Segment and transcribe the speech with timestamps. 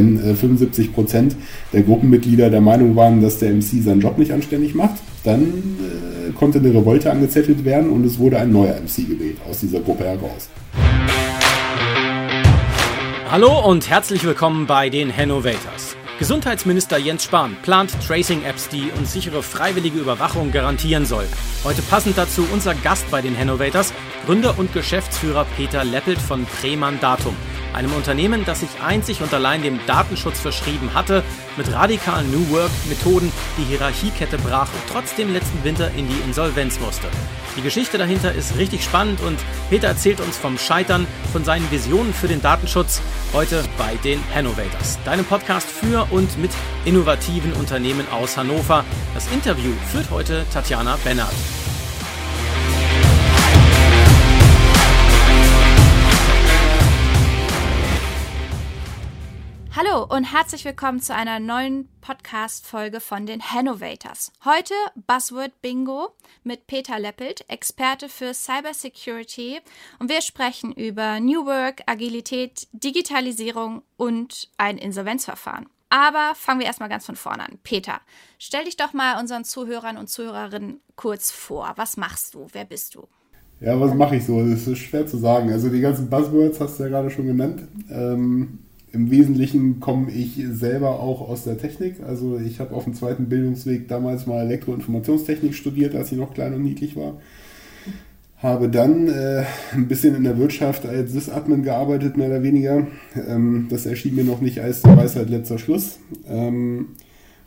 [0.00, 1.36] Wenn 75 äh, Prozent
[1.74, 6.32] der Gruppenmitglieder der Meinung waren, dass der MC seinen Job nicht anständig macht, dann äh,
[6.32, 10.04] konnte eine Revolte angezettelt werden und es wurde ein neuer MC gewählt aus dieser Gruppe
[10.04, 10.48] heraus.
[13.30, 15.96] Hallo und herzlich willkommen bei den Hannovators.
[16.18, 21.24] Gesundheitsminister Jens Spahn plant Tracing-Apps, die uns sichere freiwillige Überwachung garantieren soll.
[21.62, 23.92] Heute passend dazu unser Gast bei den Hannovators,
[24.24, 27.34] Gründer und Geschäftsführer Peter Leppelt von Premandatum
[27.74, 31.22] einem Unternehmen, das sich einzig und allein dem Datenschutz verschrieben hatte,
[31.56, 37.08] mit radikalen New Work-Methoden die Hierarchiekette brach und trotzdem letzten Winter in die Insolvenz musste.
[37.56, 42.14] Die Geschichte dahinter ist richtig spannend und Peter erzählt uns vom Scheitern, von seinen Visionen
[42.14, 43.00] für den Datenschutz,
[43.32, 46.50] heute bei den Hannovators, deinem Podcast für und mit
[46.84, 48.84] innovativen Unternehmen aus Hannover.
[49.14, 51.32] Das Interview führt heute Tatjana Bennert.
[59.76, 64.32] Hallo und herzlich willkommen zu einer neuen Podcast-Folge von den Hannovators.
[64.44, 64.74] Heute
[65.06, 66.08] Buzzword Bingo
[66.42, 69.60] mit Peter Leppelt, Experte für Cybersecurity.
[70.00, 75.66] Und wir sprechen über New Work, Agilität, Digitalisierung und ein Insolvenzverfahren.
[75.88, 77.60] Aber fangen wir erstmal ganz von vorne an.
[77.62, 78.00] Peter,
[78.40, 81.74] stell dich doch mal unseren Zuhörern und Zuhörerinnen kurz vor.
[81.76, 82.48] Was machst du?
[82.52, 83.06] Wer bist du?
[83.60, 84.44] Ja, was mache ich so?
[84.44, 85.52] Das ist schwer zu sagen.
[85.52, 87.68] Also die ganzen Buzzwords hast du ja gerade schon genannt.
[87.88, 91.96] Ähm im Wesentlichen komme ich selber auch aus der Technik.
[92.06, 96.54] Also ich habe auf dem zweiten Bildungsweg damals mal Elektroinformationstechnik studiert, als ich noch klein
[96.54, 97.20] und niedlich war.
[98.38, 102.86] Habe dann äh, ein bisschen in der Wirtschaft als Sysadmin gearbeitet, mehr oder weniger.
[103.28, 105.98] Ähm, das erschien mir noch nicht als Weisheit letzter Schluss.
[106.26, 106.86] Ähm,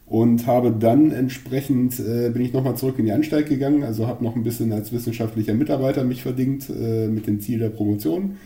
[0.06, 4.24] und habe dann entsprechend, äh, bin ich nochmal zurück in die Anstalt gegangen, also habe
[4.24, 8.38] noch ein bisschen als wissenschaftlicher Mitarbeiter mich verdingt äh, mit dem Ziel der Promotion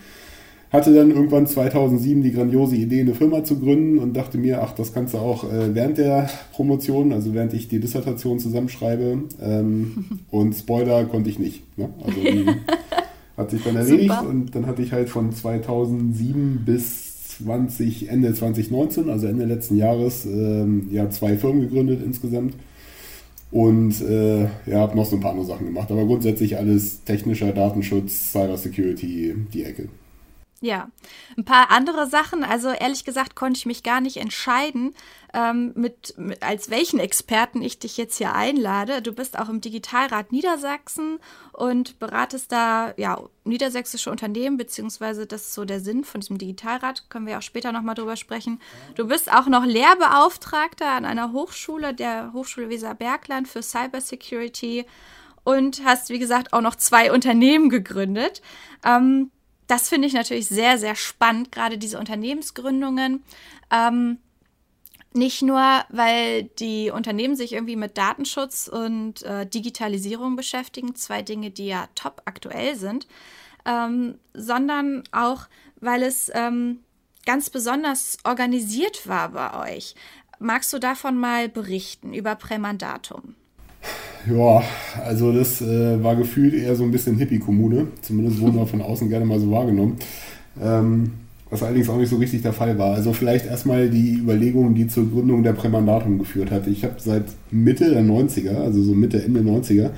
[0.71, 4.73] hatte dann irgendwann 2007 die grandiose Idee, eine Firma zu gründen und dachte mir, ach,
[4.73, 9.23] das kannst du auch äh, während der Promotion, also während ich die Dissertation zusammenschreibe.
[9.41, 11.77] Ähm, und Spoiler konnte ich nicht.
[11.77, 11.89] Ne?
[12.05, 12.45] Also die
[13.37, 14.29] hat sich dann erledigt Super.
[14.29, 20.25] und dann hatte ich halt von 2007 bis 20, Ende 2019, also Ende letzten Jahres,
[20.25, 22.55] ähm, ja, zwei Firmen gegründet insgesamt.
[23.51, 25.89] Und äh, ja, habe noch so ein paar andere Sachen gemacht.
[25.89, 29.87] Aber grundsätzlich alles technischer Datenschutz, Cybersecurity, die Ecke.
[30.59, 30.89] Ja,
[31.37, 32.43] ein paar andere Sachen.
[32.43, 34.95] Also ehrlich gesagt konnte ich mich gar nicht entscheiden,
[35.31, 39.03] ähm, mit, mit, als welchen Experten ich dich jetzt hier einlade.
[39.03, 41.19] Du bist auch im Digitalrat Niedersachsen
[41.53, 47.07] und beratest da ja niedersächsische Unternehmen, beziehungsweise das ist so der Sinn von diesem Digitalrat.
[47.09, 48.59] Können wir auch später nochmal drüber sprechen.
[48.95, 54.87] Du bist auch noch Lehrbeauftragter an einer Hochschule, der Hochschule Weserbergland für Cybersecurity
[55.43, 58.41] und hast, wie gesagt, auch noch zwei Unternehmen gegründet.
[58.83, 59.29] Ähm,
[59.67, 63.23] das finde ich natürlich sehr, sehr spannend, gerade diese Unternehmensgründungen.
[63.71, 64.17] Ähm,
[65.13, 71.51] nicht nur, weil die Unternehmen sich irgendwie mit Datenschutz und äh, Digitalisierung beschäftigen, zwei Dinge,
[71.51, 73.07] die ja top aktuell sind,
[73.65, 75.47] ähm, sondern auch,
[75.79, 76.83] weil es ähm,
[77.25, 79.95] ganz besonders organisiert war bei euch.
[80.39, 83.35] Magst du davon mal berichten über Prämandatum?
[84.29, 84.61] Ja,
[85.05, 87.87] also das äh, war gefühlt eher so ein bisschen Hippie-Kommune.
[88.01, 89.97] Zumindest wurden wir von außen gerne mal so wahrgenommen.
[90.61, 91.11] Ähm,
[91.49, 92.95] was allerdings auch nicht so richtig der Fall war.
[92.95, 96.67] Also vielleicht erstmal die Überlegungen, die zur Gründung der Prämandatum geführt hat.
[96.67, 99.91] Ich habe seit Mitte der 90er, also so Mitte, Ende 90er,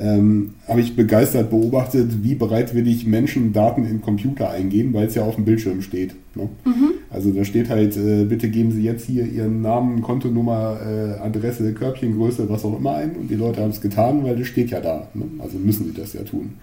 [0.00, 5.22] ähm, habe ich begeistert beobachtet, wie bereitwillig Menschen Daten in Computer eingeben, weil es ja
[5.22, 6.14] auf dem Bildschirm steht.
[6.34, 6.48] Ne?
[6.64, 6.94] Mhm.
[7.10, 11.72] Also da steht halt, äh, bitte geben Sie jetzt hier Ihren Namen, Kontonummer, äh, Adresse,
[11.72, 13.12] Körbchengröße, was auch immer ein.
[13.16, 15.08] Und die Leute haben es getan, weil das steht ja da.
[15.14, 15.24] Ne?
[15.38, 16.54] Also müssen sie das ja tun.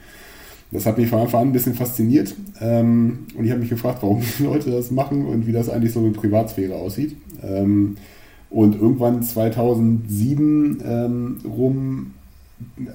[0.72, 2.36] Das hat mich von Anfang an ein bisschen fasziniert.
[2.62, 5.94] Ähm, und ich habe mich gefragt, warum die Leute das machen und wie das eigentlich
[5.94, 7.16] so mit Privatsphäre aussieht.
[7.44, 7.98] Ähm,
[8.50, 12.12] und irgendwann 2007 ähm, rum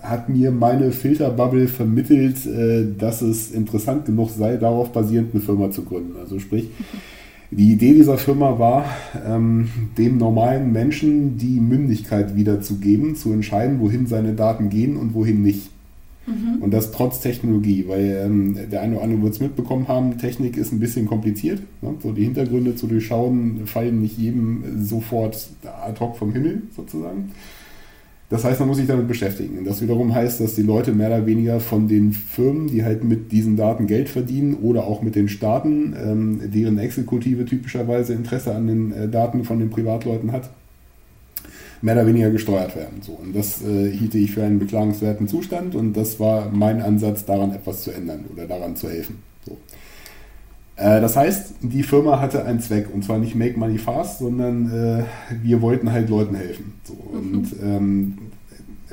[0.03, 5.71] hat mir meine Filterbubble vermittelt, äh, dass es interessant genug sei, darauf basierend eine Firma
[5.71, 6.17] zu gründen.
[6.19, 6.69] Also sprich,
[7.51, 8.85] die Idee dieser Firma war,
[9.27, 15.43] ähm, dem normalen Menschen die Mündigkeit wiederzugeben, zu entscheiden, wohin seine Daten gehen und wohin
[15.43, 15.71] nicht.
[16.27, 16.63] Mhm.
[16.63, 20.57] Und das trotz Technologie, weil ähm, der eine oder andere wird es mitbekommen haben, Technik
[20.57, 21.61] ist ein bisschen kompliziert.
[21.83, 21.95] Ne?
[22.01, 27.33] So die Hintergründe zu durchschauen fallen nicht jedem sofort ad hoc vom Himmel sozusagen.
[28.31, 29.65] Das heißt, man muss sich damit beschäftigen.
[29.65, 33.33] Das wiederum heißt, dass die Leute mehr oder weniger von den Firmen, die halt mit
[33.33, 38.69] diesen Daten Geld verdienen oder auch mit den Staaten, ähm, deren Exekutive typischerweise Interesse an
[38.69, 40.49] den äh, Daten von den Privatleuten hat,
[41.83, 43.03] mehr oder weniger gesteuert werden.
[43.03, 47.25] So, und das äh, hielte ich für einen beklagenswerten Zustand und das war mein Ansatz,
[47.25, 49.17] daran etwas zu ändern oder daran zu helfen.
[49.45, 49.59] So.
[50.81, 54.71] Äh, das heißt, die Firma hatte einen Zweck und zwar nicht Make Money Fast, sondern
[54.71, 55.05] äh,
[55.43, 56.73] wir wollten halt Leuten helfen.
[56.85, 57.35] So, mhm.
[57.35, 58.19] Und ähm,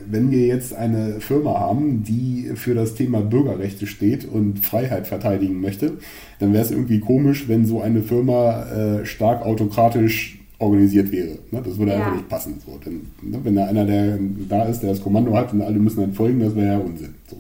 [0.10, 5.60] wenn wir jetzt eine Firma haben, die für das Thema Bürgerrechte steht und Freiheit verteidigen
[5.60, 5.94] möchte,
[6.40, 11.40] dann wäre es irgendwie komisch, wenn so eine Firma äh, stark autokratisch organisiert wäre.
[11.52, 11.62] Ne?
[11.64, 11.98] Das würde ja.
[11.98, 12.62] einfach nicht passen.
[12.66, 12.80] So.
[12.86, 13.40] Denn, ne?
[13.44, 14.18] Wenn da einer, der
[14.50, 17.16] da ist, der das Kommando hat und alle müssen dann folgen, das wäre ja Unsinn.
[17.30, 17.38] So.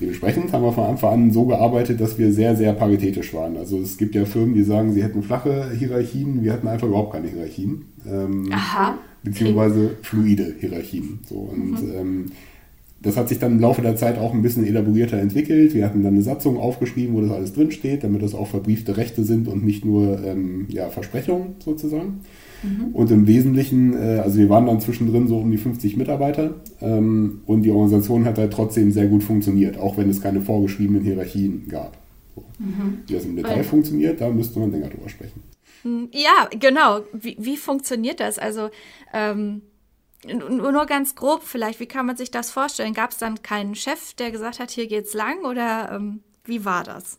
[0.00, 3.56] Dementsprechend haben wir von Anfang an so gearbeitet, dass wir sehr, sehr paritätisch waren.
[3.56, 7.14] Also es gibt ja Firmen, die sagen, sie hätten flache Hierarchien, wir hatten einfach überhaupt
[7.14, 7.86] keine Hierarchien.
[8.06, 8.98] Ähm, Aha.
[9.22, 11.20] Beziehungsweise fluide Hierarchien.
[11.26, 11.36] So.
[11.36, 11.92] Und mhm.
[11.94, 12.24] ähm,
[13.00, 15.74] das hat sich dann im Laufe der Zeit auch ein bisschen elaborierter entwickelt.
[15.74, 19.24] Wir hatten dann eine Satzung aufgeschrieben, wo das alles drinsteht, damit das auch verbriefte Rechte
[19.24, 22.20] sind und nicht nur ähm, ja, Versprechungen sozusagen.
[22.66, 22.94] Mhm.
[22.94, 27.42] Und im Wesentlichen, äh, also wir waren dann zwischendrin so um die 50 Mitarbeiter ähm,
[27.46, 31.68] und die Organisation hat halt trotzdem sehr gut funktioniert, auch wenn es keine vorgeschriebenen Hierarchien
[31.68, 31.96] gab.
[32.34, 32.44] So.
[32.58, 32.98] Mhm.
[33.06, 35.42] Wie das im Detail und funktioniert, da müsste man länger drüber sprechen.
[35.82, 37.00] Hm, ja, genau.
[37.12, 38.38] Wie, wie funktioniert das?
[38.38, 38.70] Also
[39.12, 39.62] ähm,
[40.24, 42.94] nur ganz grob vielleicht, wie kann man sich das vorstellen?
[42.94, 46.84] Gab es dann keinen Chef, der gesagt hat, hier geht's lang oder ähm, wie war
[46.84, 47.18] das?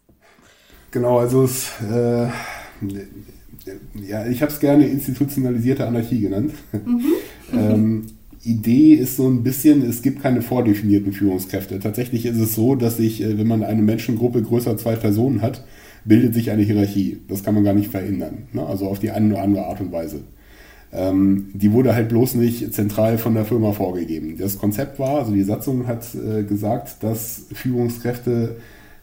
[0.91, 2.27] Genau, also es, äh,
[4.07, 6.51] ja, ich habe es gerne institutionalisierte Anarchie genannt.
[6.73, 7.01] Mhm.
[7.53, 8.03] ähm,
[8.43, 11.79] Idee ist so ein bisschen, es gibt keine vordefinierten Führungskräfte.
[11.79, 15.65] Tatsächlich ist es so, dass sich, äh, wenn man eine Menschengruppe größer zwei Personen hat,
[16.05, 17.19] bildet sich eine Hierarchie.
[17.27, 18.47] Das kann man gar nicht verändern.
[18.53, 18.65] Ne?
[18.65, 20.21] Also auf die eine oder andere Art und Weise.
[20.93, 24.37] Ähm, die wurde halt bloß nicht zentral von der Firma vorgegeben.
[24.37, 28.55] Das Konzept war, also die Satzung hat äh, gesagt, dass Führungskräfte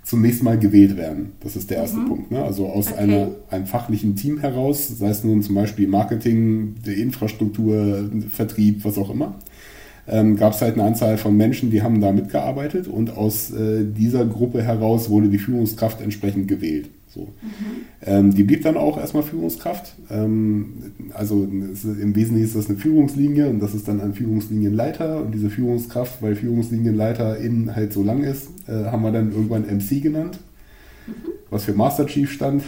[0.05, 1.33] zunächst mal gewählt werden.
[1.41, 2.09] Das ist der erste mhm.
[2.09, 2.31] Punkt.
[2.31, 2.43] Ne?
[2.43, 2.99] Also aus okay.
[2.99, 9.11] einer, einem fachlichen Team heraus, sei es nun zum Beispiel Marketing, Infrastruktur, Vertrieb, was auch
[9.11, 9.35] immer,
[10.06, 13.85] ähm, gab es halt eine Anzahl von Menschen, die haben da mitgearbeitet und aus äh,
[13.85, 16.91] dieser Gruppe heraus wurde die Führungskraft entsprechend gewählt.
[17.15, 17.21] So.
[17.21, 17.29] Mhm.
[18.05, 19.95] Ähm, die blieb dann auch erstmal Führungskraft.
[20.11, 25.23] Ähm, also ist, im Wesentlichen ist das eine Führungslinie und das ist dann ein Führungslinienleiter
[25.23, 29.62] und diese Führungskraft, weil Führungslinienleiter innen halt so lang ist, äh, haben wir dann irgendwann
[29.62, 30.39] MC genannt,
[31.06, 31.12] mhm.
[31.51, 32.65] was für Master Chief stand.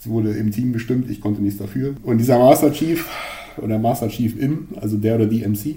[0.00, 1.94] Es wurde im Team bestimmt, ich konnte nichts dafür.
[2.02, 3.06] Und dieser Master Chief
[3.58, 5.76] oder Master Chief in, also der oder die MC,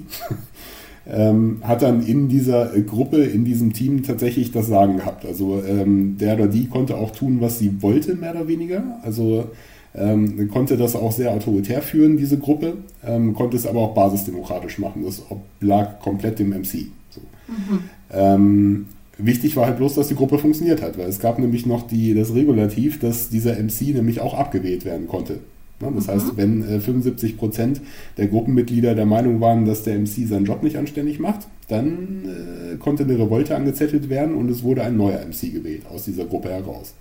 [1.08, 5.26] ähm, hat dann in dieser Gruppe, in diesem Team tatsächlich das Sagen gehabt.
[5.26, 8.84] Also ähm, der oder die konnte auch tun, was sie wollte, mehr oder weniger.
[9.04, 9.46] Also
[9.94, 12.74] ähm, konnte das auch sehr autoritär führen, diese Gruppe,
[13.06, 15.04] ähm, konnte es aber auch basisdemokratisch machen.
[15.06, 16.88] Das oblag komplett dem MC.
[17.10, 17.22] So.
[17.48, 17.80] Mhm.
[18.12, 18.86] Ähm,
[19.18, 22.14] wichtig war halt bloß, dass die Gruppe funktioniert hat, weil es gab nämlich noch die,
[22.14, 25.40] das Regulativ, dass dieser MC nämlich auch abgewählt werden konnte.
[25.80, 26.12] Ne, das mhm.
[26.12, 27.82] heißt, wenn 75 äh, Prozent
[28.18, 32.78] der Gruppenmitglieder der Meinung waren, dass der MC seinen Job nicht anständig macht, dann äh,
[32.78, 36.50] konnte eine Revolte angezettelt werden und es wurde ein neuer MC gewählt aus dieser Gruppe
[36.50, 36.94] heraus.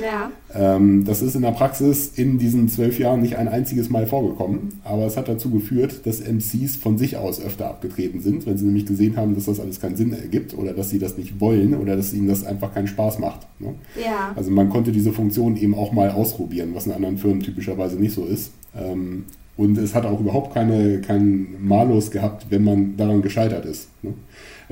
[0.00, 0.30] Ja.
[0.54, 4.80] Ähm, das ist in der Praxis in diesen zwölf Jahren nicht ein einziges Mal vorgekommen,
[4.84, 8.64] aber es hat dazu geführt, dass MCs von sich aus öfter abgetreten sind, wenn sie
[8.64, 11.74] nämlich gesehen haben, dass das alles keinen Sinn ergibt oder dass sie das nicht wollen
[11.74, 13.46] oder dass ihnen das einfach keinen Spaß macht.
[13.58, 13.74] Ne?
[14.02, 14.32] Ja.
[14.34, 18.14] Also man konnte diese Funktion eben auch mal ausprobieren, was in anderen Firmen typischerweise nicht
[18.14, 18.52] so ist.
[18.76, 19.24] Ähm,
[19.56, 23.88] und es hat auch überhaupt keine, keinen Malus gehabt, wenn man daran gescheitert ist.
[24.02, 24.14] Ne?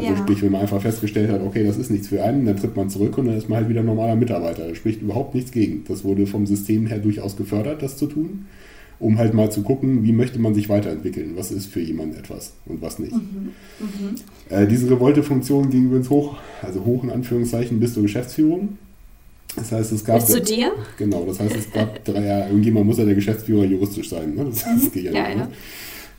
[0.00, 0.18] Also ja.
[0.18, 2.90] sprich, wenn man einfach festgestellt hat, okay, das ist nichts für einen, dann tritt man
[2.90, 4.68] zurück und dann ist man halt wieder normaler Mitarbeiter.
[4.68, 5.84] Da spricht überhaupt nichts gegen.
[5.88, 8.46] Das wurde vom System her durchaus gefördert, das zu tun,
[8.98, 12.52] um halt mal zu gucken, wie möchte man sich weiterentwickeln, was ist für jemanden etwas
[12.66, 13.12] und was nicht.
[13.12, 13.50] Mhm.
[13.78, 14.14] Mhm.
[14.48, 18.78] Äh, diese Revolte-Funktion ging übrigens hoch, also hoch in Anführungszeichen bis zur Geschäftsführung.
[19.56, 20.20] Das heißt, es gab.
[20.20, 20.72] Bis zu dir?
[20.96, 24.34] Genau, das heißt, es gab drei, ja, irgendjemand muss ja der Geschäftsführer juristisch sein.
[24.34, 24.44] Ne?
[24.44, 25.44] Das, das geht ja, ja, nicht, ja.
[25.46, 25.50] Ne?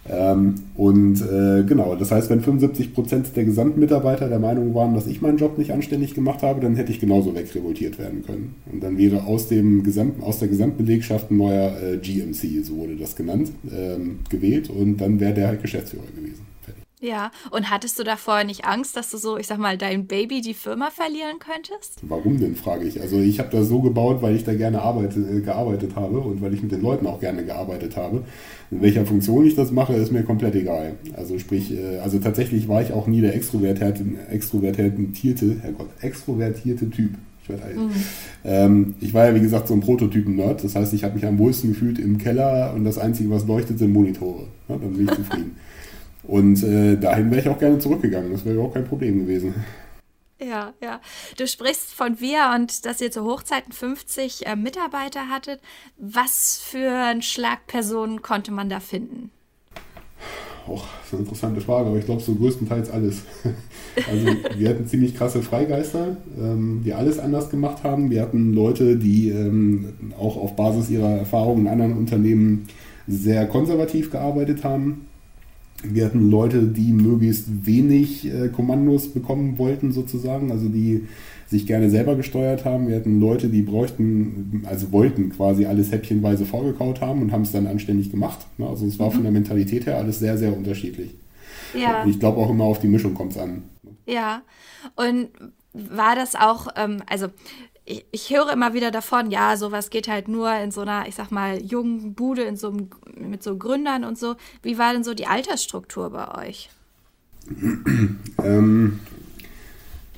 [0.10, 5.06] Ähm, und äh, genau, das heißt, wenn 75 Prozent der Gesamtmitarbeiter der Meinung waren, dass
[5.08, 8.56] ich meinen Job nicht anständig gemacht habe, dann hätte ich genauso wegrevoltiert werden können.
[8.72, 12.96] Und dann wäre aus, dem Gesamt, aus der Gesamtbelegschaft ein neuer äh, GMC, so wurde
[12.96, 16.51] das genannt, ähm, gewählt und dann wäre der halt Geschäftsführer gewesen.
[17.02, 20.42] Ja, und hattest du davor nicht Angst, dass du so, ich sag mal, dein Baby,
[20.42, 21.98] die Firma verlieren könntest?
[22.04, 23.02] Warum denn, frage ich.
[23.02, 26.44] Also ich habe das so gebaut, weil ich da gerne arbeite, äh, gearbeitet habe und
[26.44, 28.24] weil ich mit den Leuten auch gerne gearbeitet habe.
[28.70, 30.94] In welcher Funktion ich das mache, ist mir komplett egal.
[31.18, 37.16] Also sprich, äh, also tatsächlich war ich auch nie der extrovertierte, extrovertierte, Herrgott, extrovertierte Typ.
[37.44, 37.92] Ich, halt, mhm.
[38.46, 40.64] ähm, ich war ja, wie gesagt, so ein Prototypen-Nerd.
[40.64, 43.80] Das heißt, ich habe mich am wohlsten gefühlt im Keller und das Einzige, was leuchtet,
[43.80, 44.44] sind Monitore.
[44.70, 45.56] Ja, dann bin ich zufrieden.
[46.24, 48.32] Und äh, dahin wäre ich auch gerne zurückgegangen.
[48.32, 49.56] Das wäre auch kein Problem gewesen.
[50.40, 51.00] Ja, ja.
[51.38, 55.62] Du sprichst von wir und dass ihr zu Hochzeiten 50 äh, Mitarbeiter hattet.
[55.98, 59.32] Was für ein Schlagpersonen konnte man da finden?
[60.68, 63.24] auch das ist eine interessante Frage, aber ich glaube so größtenteils alles.
[64.10, 68.10] also wir hatten ziemlich krasse Freigeister, ähm, die alles anders gemacht haben.
[68.10, 72.68] Wir hatten Leute, die ähm, auch auf Basis ihrer Erfahrungen in anderen Unternehmen
[73.08, 75.08] sehr konservativ gearbeitet haben.
[75.84, 81.08] Wir hatten Leute, die möglichst wenig äh, Kommandos bekommen wollten, sozusagen, also die
[81.48, 82.88] sich gerne selber gesteuert haben.
[82.88, 87.52] Wir hatten Leute, die bräuchten, also wollten quasi alles häppchenweise vorgekaut haben und haben es
[87.52, 88.40] dann anständig gemacht.
[88.58, 88.68] Ne?
[88.68, 89.14] Also es war mhm.
[89.14, 91.16] von der Mentalität her alles sehr, sehr unterschiedlich.
[91.74, 92.06] Ja.
[92.06, 93.64] ich glaube auch immer auf die Mischung kommt es an.
[94.06, 94.42] Ja,
[94.96, 95.30] und
[95.74, 97.28] war das auch, ähm, also
[97.86, 101.16] ich, ich, höre immer wieder davon, ja, sowas geht halt nur in so einer, ich
[101.16, 102.74] sag mal, jungen Bude, in so
[103.16, 104.36] mit so Gründern und so.
[104.62, 106.70] Wie war denn so die Altersstruktur bei euch?
[108.44, 109.00] ähm,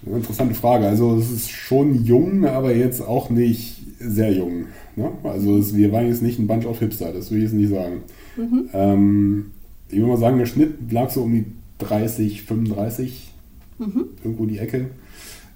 [0.05, 0.88] interessante Frage.
[0.88, 4.67] Also es ist schon jung, aber jetzt auch nicht sehr jung.
[4.96, 5.12] Ne?
[5.24, 7.70] Also es, wir waren jetzt nicht ein Bunch of Hipster, das will ich jetzt nicht
[7.70, 8.03] sagen.
[8.36, 8.70] Mhm.
[8.74, 9.51] Ähm,
[9.89, 11.46] ich würde mal sagen, der Schnitt lag so um die
[11.79, 13.32] 30, 35,
[13.79, 14.05] mhm.
[14.24, 14.89] irgendwo die Ecke.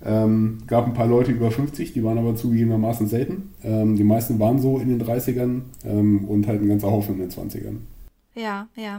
[0.05, 3.53] Ähm, gab ein paar Leute über 50, die waren aber zugegebenermaßen selten.
[3.63, 7.21] Ähm, die meisten waren so in den 30ern ähm, und halt ein ganzer Haufen in
[7.21, 7.77] den 20ern.
[8.37, 8.97] Ja, ja.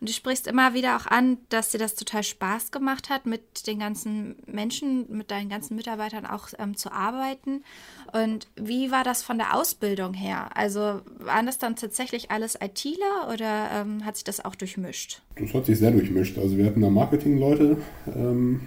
[0.00, 3.68] Und du sprichst immer wieder auch an, dass dir das total Spaß gemacht hat, mit
[3.68, 7.62] den ganzen Menschen, mit deinen ganzen Mitarbeitern auch ähm, zu arbeiten.
[8.12, 10.50] Und wie war das von der Ausbildung her?
[10.56, 15.22] Also waren das dann tatsächlich alles ITler oder ähm, hat sich das auch durchmischt?
[15.36, 16.36] Das hat sich sehr durchmischt.
[16.38, 17.76] Also wir hatten da Marketing-Leute,
[18.16, 18.62] ähm,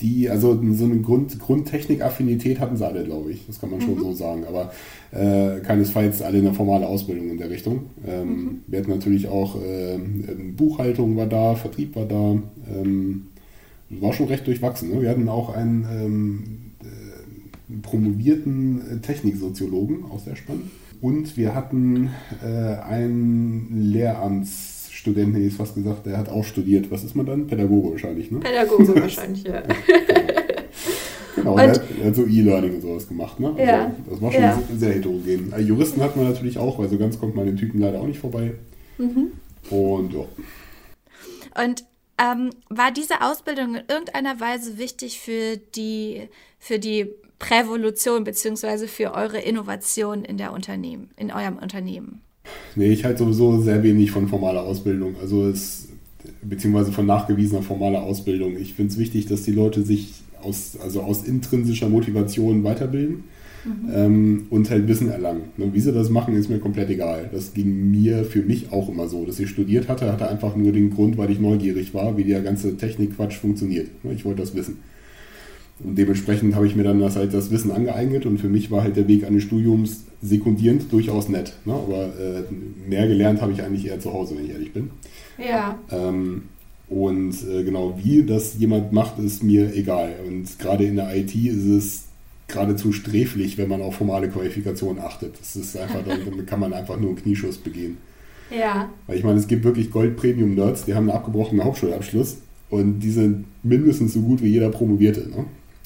[0.00, 3.46] die, also so eine Grund, Grundtechnik-Affinität hatten sie alle, glaube ich.
[3.46, 4.00] Das kann man schon mhm.
[4.00, 4.44] so sagen.
[4.46, 4.72] Aber
[5.12, 7.86] äh, keinesfalls alle eine formale Ausbildung in der Richtung.
[8.06, 8.62] Ähm, mhm.
[8.66, 9.98] Wir hatten natürlich auch äh,
[10.56, 12.36] Buchhaltung war da, Vertrieb war da.
[12.74, 13.26] Ähm,
[13.90, 14.90] war schon recht durchwachsen.
[14.90, 15.02] Ne?
[15.02, 16.42] Wir hatten auch einen ähm,
[16.82, 20.70] äh, promovierten Techniksoziologen, auch sehr spannend.
[21.00, 22.10] Und wir hatten
[22.44, 24.69] äh, einen Lehramts
[25.00, 26.90] Student, hätte ich fast gesagt, der hat auch studiert.
[26.90, 27.46] Was ist man dann?
[27.46, 28.40] Pädagoge wahrscheinlich, ne?
[28.40, 29.62] Pädagoge wahrscheinlich, ja.
[31.36, 33.48] Genau, und, hat, er hat, so E-Learning und sowas gemacht, ne?
[33.48, 34.62] Also ja, das war schon ja.
[34.76, 35.52] sehr heterogen.
[35.52, 38.06] Äh, Juristen hat man natürlich auch, weil so ganz kommt man den Typen leider auch
[38.06, 38.52] nicht vorbei.
[38.98, 39.32] Mhm.
[39.70, 40.24] Und ja.
[41.62, 41.84] Und
[42.18, 46.28] ähm, war diese Ausbildung in irgendeiner Weise wichtig für die,
[46.58, 47.06] für die
[47.38, 48.86] Prävolution bzw.
[48.86, 52.20] für eure Innovation in der Unternehmen, in eurem Unternehmen?
[52.76, 55.14] Nee, ich halte sowieso sehr wenig von formaler Ausbildung.
[55.20, 55.88] Also es,
[56.42, 58.56] beziehungsweise von nachgewiesener formaler Ausbildung.
[58.56, 63.24] Ich finde es wichtig, dass die Leute sich aus, also aus intrinsischer Motivation weiterbilden
[63.64, 63.90] mhm.
[63.94, 65.42] ähm, und halt Wissen erlangen.
[65.56, 67.28] Ne, wie sie das machen, ist mir komplett egal.
[67.32, 69.24] Das ging mir für mich auch immer so.
[69.24, 72.42] Dass ich studiert hatte, hatte einfach nur den Grund, weil ich neugierig war, wie der
[72.42, 73.88] ganze Technikquatsch funktioniert.
[74.04, 74.78] Ne, ich wollte das wissen.
[75.82, 78.82] Und dementsprechend habe ich mir dann das, halt das Wissen angeeignet und für mich war
[78.82, 81.54] halt der Weg eines Studiums sekundierend durchaus nett.
[81.64, 81.72] Ne?
[81.72, 82.42] Aber äh,
[82.88, 84.90] mehr gelernt habe ich eigentlich eher zu Hause, wenn ich ehrlich bin.
[85.38, 85.78] Ja.
[85.90, 86.44] Ähm,
[86.88, 90.14] und äh, genau wie das jemand macht, ist mir egal.
[90.26, 92.04] Und gerade in der IT ist es
[92.48, 95.38] geradezu sträflich, wenn man auf formale Qualifikationen achtet.
[95.38, 97.96] Das ist einfach, dann kann man einfach nur einen Knieschuss begehen.
[98.50, 98.90] Ja.
[99.06, 103.44] Weil ich meine, es gibt wirklich Gold-Premium-Nerds, die haben einen abgebrochenen Hauptschulabschluss und die sind
[103.62, 105.28] mindestens so gut wie jeder Promovierte.
[105.28, 105.44] Ne?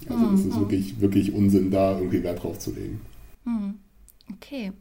[0.09, 0.61] Also es ist mhm.
[0.61, 3.01] wirklich, wirklich Unsinn, da irgendwie Wert drauf zu legen.
[3.45, 3.75] Mhm.
[4.33, 4.73] Okay.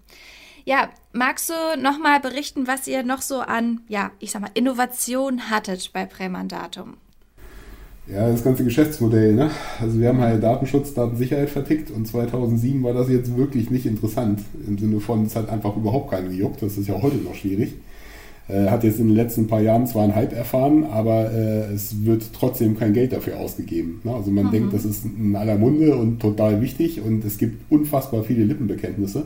[0.66, 5.50] Ja, magst du nochmal berichten, was ihr noch so an, ja, ich sag mal, Innovation
[5.50, 6.96] hattet bei Prämandatum?
[8.08, 9.50] Ja, das ganze Geschäftsmodell, ne?
[9.80, 14.42] Also wir haben halt Datenschutz, Datensicherheit vertickt und 2007 war das jetzt wirklich nicht interessant.
[14.68, 16.62] Im Sinne von, es hat einfach überhaupt keinen gejuckt.
[16.62, 17.76] Das ist ja heute noch schwierig.
[18.50, 22.04] Äh, hat jetzt in den letzten paar Jahren zwar einen Hype erfahren, aber äh, es
[22.06, 24.02] wird trotzdem kein Geld dafür ausgegeben.
[24.04, 24.14] Ne?
[24.14, 24.52] Also man mhm.
[24.52, 29.24] denkt, das ist in aller Munde und total wichtig und es gibt unfassbar viele Lippenbekenntnisse.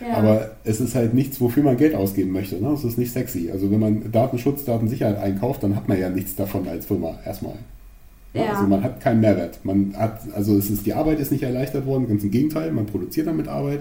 [0.00, 0.14] Ja.
[0.16, 2.56] Aber es ist halt nichts, wofür man Geld ausgeben möchte.
[2.60, 2.72] Ne?
[2.72, 3.50] Es ist nicht sexy.
[3.50, 7.54] Also wenn man Datenschutz, Datensicherheit einkauft, dann hat man ja nichts davon als Firma erstmal.
[8.34, 8.52] Ja, ja.
[8.52, 9.60] Also man hat keinen Mehrwert.
[9.64, 12.86] Man hat, also es ist, die Arbeit ist nicht erleichtert worden, ganz im Gegenteil, man
[12.86, 13.80] produziert damit Arbeit.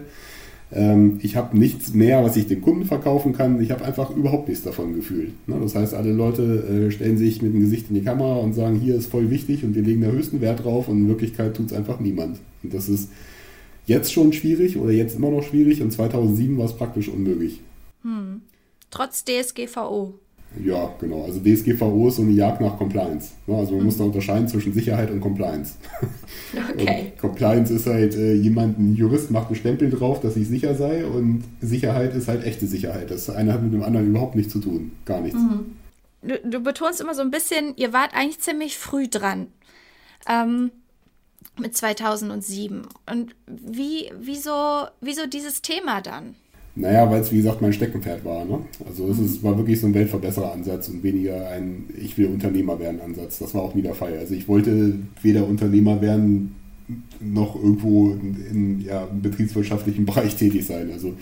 [0.74, 3.62] Ähm, ich habe nichts mehr, was ich dem Kunden verkaufen kann.
[3.62, 5.34] Ich habe einfach überhaupt nichts davon gefühlt.
[5.48, 5.58] Ne?
[5.62, 8.80] Das heißt, alle Leute äh, stellen sich mit dem Gesicht in die Kamera und sagen,
[8.80, 11.68] hier ist voll wichtig und wir legen da höchsten Wert drauf und in Wirklichkeit tut
[11.68, 12.40] es einfach niemand.
[12.64, 13.10] Und das ist
[13.86, 17.60] jetzt schon schwierig oder jetzt immer noch schwierig und 2007 war es praktisch unmöglich.
[18.04, 18.42] Hm.
[18.90, 20.14] Trotz DSGVO.
[20.60, 21.24] Ja, genau.
[21.24, 23.32] Also DSGVO ist so eine Jagd nach Compliance.
[23.48, 23.56] Ne?
[23.56, 23.86] Also man mhm.
[23.86, 25.76] muss da unterscheiden zwischen Sicherheit und Compliance.
[26.74, 27.14] Okay.
[27.14, 30.76] Und Compliance ist halt, äh, jemand, ein Jurist macht einen Stempel drauf, dass ich sicher
[30.76, 33.10] sei und Sicherheit ist halt echte Sicherheit.
[33.10, 34.92] Das eine hat mit dem anderen überhaupt nichts zu tun.
[35.06, 35.40] Gar nichts.
[35.40, 35.78] Mhm.
[36.24, 39.48] Du, du, betonst immer so ein bisschen, ihr wart eigentlich ziemlich früh dran.
[40.28, 40.72] Ähm,
[41.58, 42.88] mit 2007.
[43.10, 46.36] Und wie, wieso, wieso dieses Thema dann?
[46.76, 48.46] Naja, weil es wie gesagt mein Steckenpferd war.
[48.46, 48.60] Ne?
[48.88, 53.02] Also es ist, war wirklich so ein Weltverbesserer-Ansatz und weniger ein Ich will Unternehmer werden
[53.02, 53.40] Ansatz.
[53.40, 54.18] Das war auch nie der Fall.
[54.18, 56.56] Also ich wollte weder Unternehmer werden
[57.20, 60.90] noch irgendwo in ja, im betriebswirtschaftlichen Bereich tätig sein.
[60.92, 61.14] Also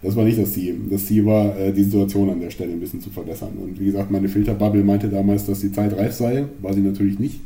[0.00, 0.76] das war nicht das Ziel.
[0.90, 3.52] Das Ziel war, äh, die Situation an der Stelle ein bisschen zu verbessern.
[3.60, 6.44] Und wie gesagt, meine Filterbubble meinte damals, dass die Zeit reif sei.
[6.60, 7.40] War sie natürlich nicht,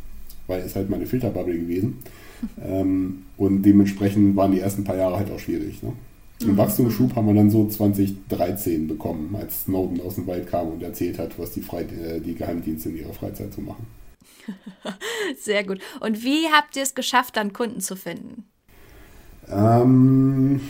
[0.48, 1.98] weil es halt meine Filterbubble gewesen.
[2.68, 5.82] ähm, und dementsprechend waren die ersten paar Jahre halt auch schwierig.
[5.82, 5.92] Ne?
[6.42, 6.56] Mhm.
[6.56, 11.18] Wachstumsschub haben wir dann so 2013 bekommen, als Snowden aus dem Wald kam und erzählt
[11.18, 13.86] hat, was die, Fre äh, die Geheimdienste in ihrer Freizeit so machen.
[15.40, 15.80] Sehr gut.
[16.00, 18.44] Und wie habt ihr es geschafft, dann Kunden zu finden?
[19.50, 20.60] Ähm,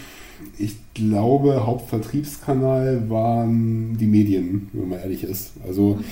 [0.58, 5.52] ich glaube, Hauptvertriebskanal waren die Medien, wenn man ehrlich ist.
[5.66, 6.04] Also mhm.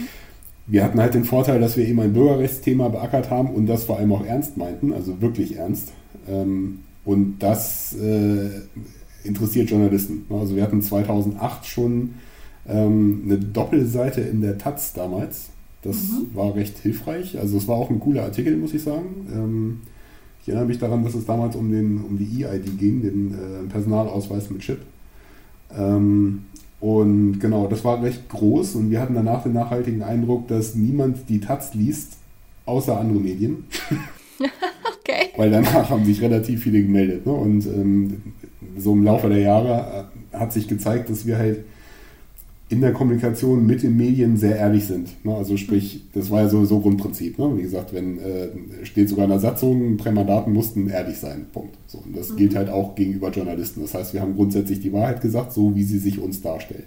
[0.67, 3.99] wir hatten halt den Vorteil, dass wir eben ein Bürgerrechtsthema beackert haben und das vor
[3.99, 5.93] allem auch ernst meinten, also wirklich ernst.
[6.29, 8.51] Ähm, und das äh,
[9.26, 10.25] interessiert Journalisten.
[10.30, 12.14] Also wir hatten 2008 schon
[12.68, 15.50] ähm, eine Doppelseite in der Taz damals.
[15.83, 16.35] Das mhm.
[16.35, 17.38] war recht hilfreich.
[17.38, 19.26] Also es war auch ein cooler Artikel, muss ich sagen.
[19.33, 19.80] Ähm,
[20.42, 23.68] ich erinnere mich daran, dass es damals um, den, um die E-ID ging, den äh,
[23.68, 24.80] Personalausweis mit Chip.
[25.76, 26.45] Ähm,
[26.80, 31.28] und genau, das war recht groß und wir hatten danach den nachhaltigen Eindruck, dass niemand
[31.28, 32.18] die Taz liest,
[32.64, 33.64] außer andere Medien.
[35.37, 37.26] Weil danach haben sich relativ viele gemeldet.
[37.26, 37.33] Ne?
[37.33, 38.23] Und ähm,
[38.78, 41.64] so im Laufe der Jahre äh, hat sich gezeigt, dass wir halt
[42.69, 45.25] in der Kommunikation mit den Medien sehr ehrlich sind.
[45.25, 45.35] Ne?
[45.35, 47.38] Also sprich, das war ja sowieso Grundprinzip.
[47.38, 47.52] Ne?
[47.57, 48.49] Wie gesagt, wenn äh,
[48.83, 51.47] steht sogar in der Satzung, Prämandaten mussten ehrlich sein.
[51.52, 51.76] Punkt.
[51.87, 52.37] So, und das mhm.
[52.37, 53.83] gilt halt auch gegenüber Journalisten.
[53.83, 56.87] Das heißt, wir haben grundsätzlich die Wahrheit gesagt, so wie sie sich uns darstellt.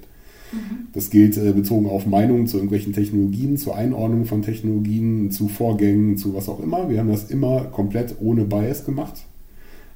[0.52, 0.88] Mhm.
[0.94, 6.18] Das gilt äh, bezogen auf Meinungen zu irgendwelchen Technologien, zur Einordnung von Technologien, zu Vorgängen,
[6.18, 6.90] zu was auch immer.
[6.90, 9.24] Wir haben das immer komplett ohne Bias gemacht.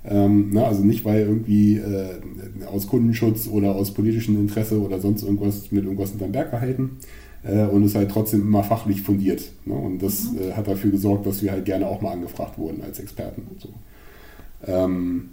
[0.06, 2.20] Ähm, na, also nicht, weil irgendwie äh,
[2.72, 6.98] aus Kundenschutz oder aus politischem Interesse oder sonst irgendwas mit irgendwas hinterm Berg gehalten
[7.44, 9.44] äh, und ist halt trotzdem immer fachlich fundiert.
[9.66, 9.74] Ne?
[9.74, 10.40] Und das mhm.
[10.40, 13.62] äh, hat dafür gesorgt, dass wir halt gerne auch mal angefragt wurden als Experten und
[13.62, 13.70] so.
[14.66, 15.30] Ähm,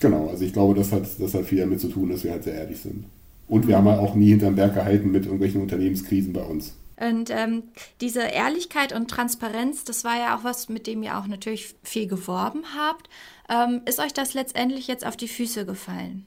[0.00, 2.44] genau, also ich glaube, das hat, das hat viel damit zu tun, dass wir halt
[2.44, 3.04] sehr ehrlich sind.
[3.48, 6.74] Und wir haben halt auch nie hinterm Berg gehalten mit irgendwelchen Unternehmenskrisen bei uns.
[7.00, 7.62] Und ähm,
[8.00, 12.08] diese Ehrlichkeit und Transparenz, das war ja auch was, mit dem ihr auch natürlich viel
[12.08, 13.08] geworben habt.
[13.48, 16.24] Ähm, ist euch das letztendlich jetzt auf die Füße gefallen?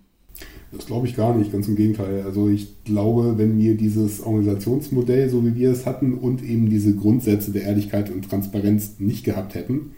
[0.72, 2.24] Das glaube ich gar nicht, ganz im Gegenteil.
[2.26, 6.95] Also ich glaube, wenn wir dieses Organisationsmodell, so wie wir es hatten, und eben diese
[6.95, 9.93] Grundsätze der Ehrlichkeit und Transparenz nicht gehabt hätten,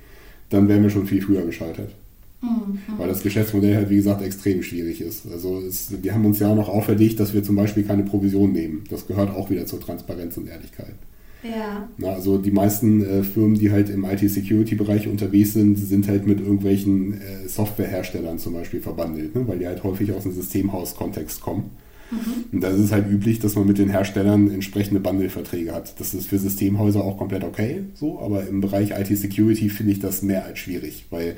[0.49, 1.95] dann wären wir schon viel früher gescheitert.
[2.43, 2.77] Mhm.
[2.97, 5.25] Weil das Geschäftsmodell halt, wie gesagt, extrem schwierig ist.
[5.31, 8.51] Also es, wir haben uns ja auch noch auferlegt, dass wir zum Beispiel keine Provision
[8.51, 8.83] nehmen.
[8.89, 10.95] Das gehört auch wieder zur Transparenz und Ehrlichkeit.
[11.43, 11.87] Ja.
[11.97, 16.39] Na, also die meisten äh, Firmen, die halt im IT-Security-Bereich unterwegs sind, sind halt mit
[16.39, 19.47] irgendwelchen äh, Softwareherstellern zum Beispiel verbandelt, ne?
[19.47, 21.71] weil die halt häufig aus dem Systemhaus-Kontext kommen.
[22.11, 22.45] Mhm.
[22.53, 25.99] Und da ist es halt üblich, dass man mit den Herstellern entsprechende Bundle-Verträge hat.
[25.99, 30.21] Das ist für Systemhäuser auch komplett okay, so, aber im Bereich IT-Security finde ich das
[30.21, 31.35] mehr als schwierig, weil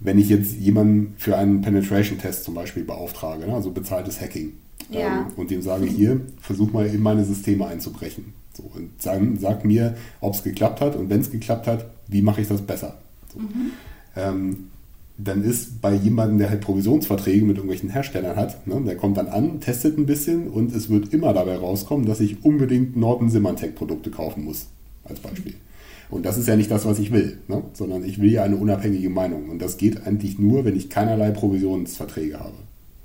[0.00, 4.52] wenn ich jetzt jemanden für einen Penetration-Test zum Beispiel beauftrage, ne, also bezahltes Hacking,
[4.90, 5.20] ja.
[5.20, 8.34] ähm, und dem sage, hier, versuch mal in meine Systeme einzubrechen.
[8.54, 12.22] So, und dann sag mir, ob es geklappt hat und wenn es geklappt hat, wie
[12.22, 12.98] mache ich das besser?
[13.32, 13.40] So.
[13.40, 13.70] Mhm.
[14.16, 14.56] Ähm,
[15.16, 19.26] dann ist bei jemandem, der halt Provisionsverträge mit irgendwelchen Herstellern hat, ne, der kommt dann
[19.26, 23.74] an, testet ein bisschen und es wird immer dabei rauskommen, dass ich unbedingt Norton Symantec
[23.74, 24.66] Produkte kaufen muss,
[25.04, 25.52] als Beispiel.
[25.52, 25.67] Mhm.
[26.10, 27.62] Und das ist ja nicht das, was ich will, ne?
[27.74, 29.50] sondern ich will ja eine unabhängige Meinung.
[29.50, 32.54] Und das geht eigentlich nur, wenn ich keinerlei Provisionsverträge habe.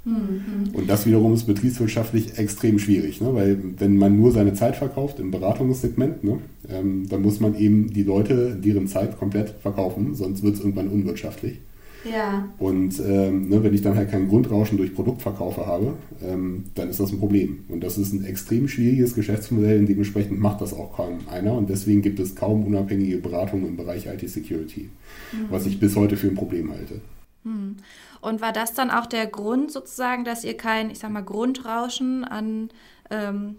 [0.06, 0.74] Mhm.
[0.74, 3.34] Und das wiederum ist betriebswirtschaftlich extrem schwierig, ne?
[3.34, 6.40] weil wenn man nur seine Zeit verkauft im Beratungssegment, ne?
[6.70, 10.90] ähm, dann muss man eben die Leute deren Zeit komplett verkaufen, sonst wird es irgendwann
[10.90, 11.60] unwirtschaftlich.
[12.04, 12.50] Ja.
[12.58, 17.00] Und ähm, ne, wenn ich dann halt kein Grundrauschen durch Produktverkaufe habe, ähm, dann ist
[17.00, 17.66] das ein Problem.
[17.70, 21.54] Und das ist ein extrem schwieriges Geschäftsmodell und dementsprechend macht das auch kaum einer.
[21.54, 24.90] Und deswegen gibt es kaum unabhängige Beratung im Bereich IT-Security,
[25.32, 25.46] mhm.
[25.50, 27.02] was ich bis heute für ein Problem halte.
[27.44, 27.78] Mhm.
[28.22, 32.24] Und war das dann auch der Grund sozusagen, dass ihr kein, ich sag mal, Grundrauschen
[32.24, 32.70] an
[33.10, 33.58] ähm,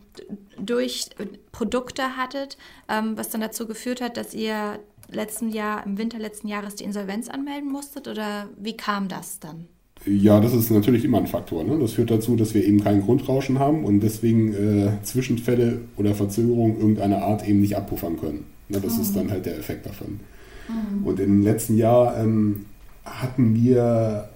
[0.58, 1.10] durch
[1.52, 2.56] Produkte hattet,
[2.88, 4.78] ähm, was dann dazu geführt hat, dass ihr
[5.10, 9.66] letzten Jahr, im Winter letzten Jahres die Insolvenz anmelden musstet oder wie kam das dann?
[10.06, 11.64] Ja, das ist natürlich immer ein Faktor.
[11.64, 11.78] Ne?
[11.78, 16.78] Das führt dazu, dass wir eben kein Grundrauschen haben und deswegen äh, Zwischenfälle oder Verzögerungen
[16.78, 18.44] irgendeiner Art eben nicht abpuffern können.
[18.68, 18.80] Ne?
[18.80, 19.02] Das mhm.
[19.02, 20.20] ist dann halt der Effekt davon.
[20.68, 21.06] Mhm.
[21.06, 22.66] Und im letzten Jahr ähm,
[23.04, 24.28] hatten wir,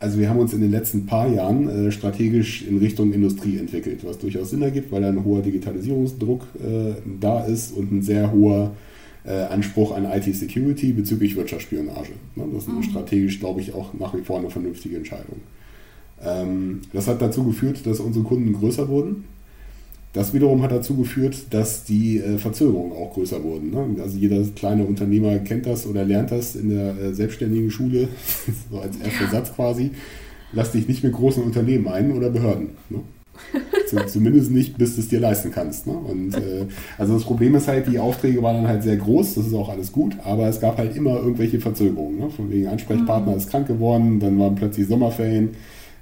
[0.00, 4.00] also wir haben uns in den letzten paar Jahren äh, strategisch in Richtung Industrie entwickelt,
[4.04, 8.32] was durchaus Sinn ergibt, weil da ein hoher Digitalisierungsdruck äh, da ist und ein sehr
[8.32, 8.72] hoher
[9.24, 12.12] äh, Anspruch an IT-Security bezüglich Wirtschaftsspionage.
[12.36, 12.44] Ne?
[12.52, 12.82] Das ist mhm.
[12.82, 15.40] strategisch, glaube ich, auch nach wie vor eine vernünftige Entscheidung.
[16.24, 19.24] Ähm, das hat dazu geführt, dass unsere Kunden größer wurden.
[20.12, 23.70] Das wiederum hat dazu geführt, dass die äh, Verzögerungen auch größer wurden.
[23.70, 24.02] Ne?
[24.02, 28.08] Also jeder kleine Unternehmer kennt das oder lernt das in der äh, selbstständigen Schule,
[28.70, 29.90] so als erster Satz quasi.
[30.52, 32.70] Lass dich nicht mit großen Unternehmen ein oder Behörden.
[32.90, 33.00] Ne?
[34.06, 35.86] Zumindest nicht, bis du es dir leisten kannst.
[35.86, 35.92] Ne?
[35.92, 36.66] Und äh,
[36.98, 39.68] also das Problem ist halt, die Aufträge waren dann halt sehr groß, das ist auch
[39.68, 42.18] alles gut, aber es gab halt immer irgendwelche Verzögerungen.
[42.18, 42.30] Ne?
[42.30, 43.38] Von wegen Ansprechpartner mhm.
[43.38, 45.50] ist krank geworden, dann waren plötzlich Sommerferien,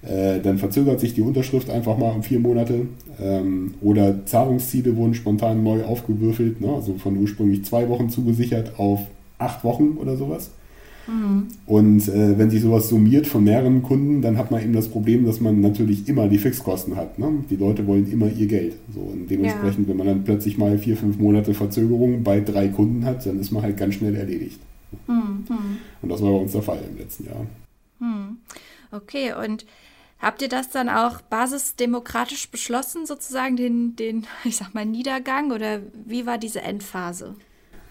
[0.03, 2.87] äh, dann verzögert sich die Unterschrift einfach mal um vier Monate.
[3.20, 6.72] Ähm, oder Zahlungsziele wurden spontan neu aufgewürfelt, ne?
[6.72, 9.00] also von ursprünglich zwei Wochen zugesichert auf
[9.38, 10.50] acht Wochen oder sowas.
[11.11, 11.49] Mhm.
[11.66, 15.27] Und äh, wenn sich sowas summiert von mehreren Kunden, dann hat man eben das Problem,
[15.27, 17.18] dass man natürlich immer die Fixkosten hat.
[17.18, 17.44] Ne?
[17.51, 18.75] Die Leute wollen immer ihr Geld.
[18.94, 19.88] So, und dementsprechend, ja.
[19.88, 23.51] wenn man dann plötzlich mal vier, fünf Monate Verzögerung bei drei Kunden hat, dann ist
[23.51, 24.61] man halt ganz schnell erledigt.
[25.09, 25.46] Mhm.
[26.03, 27.46] Und das war bei uns der Fall im letzten Jahr.
[27.99, 28.38] Mhm.
[28.92, 29.66] Okay, und
[30.20, 35.81] Habt ihr das dann auch basisdemokratisch beschlossen, sozusagen den, den, ich sag mal, Niedergang oder
[36.05, 37.37] wie war diese Endphase?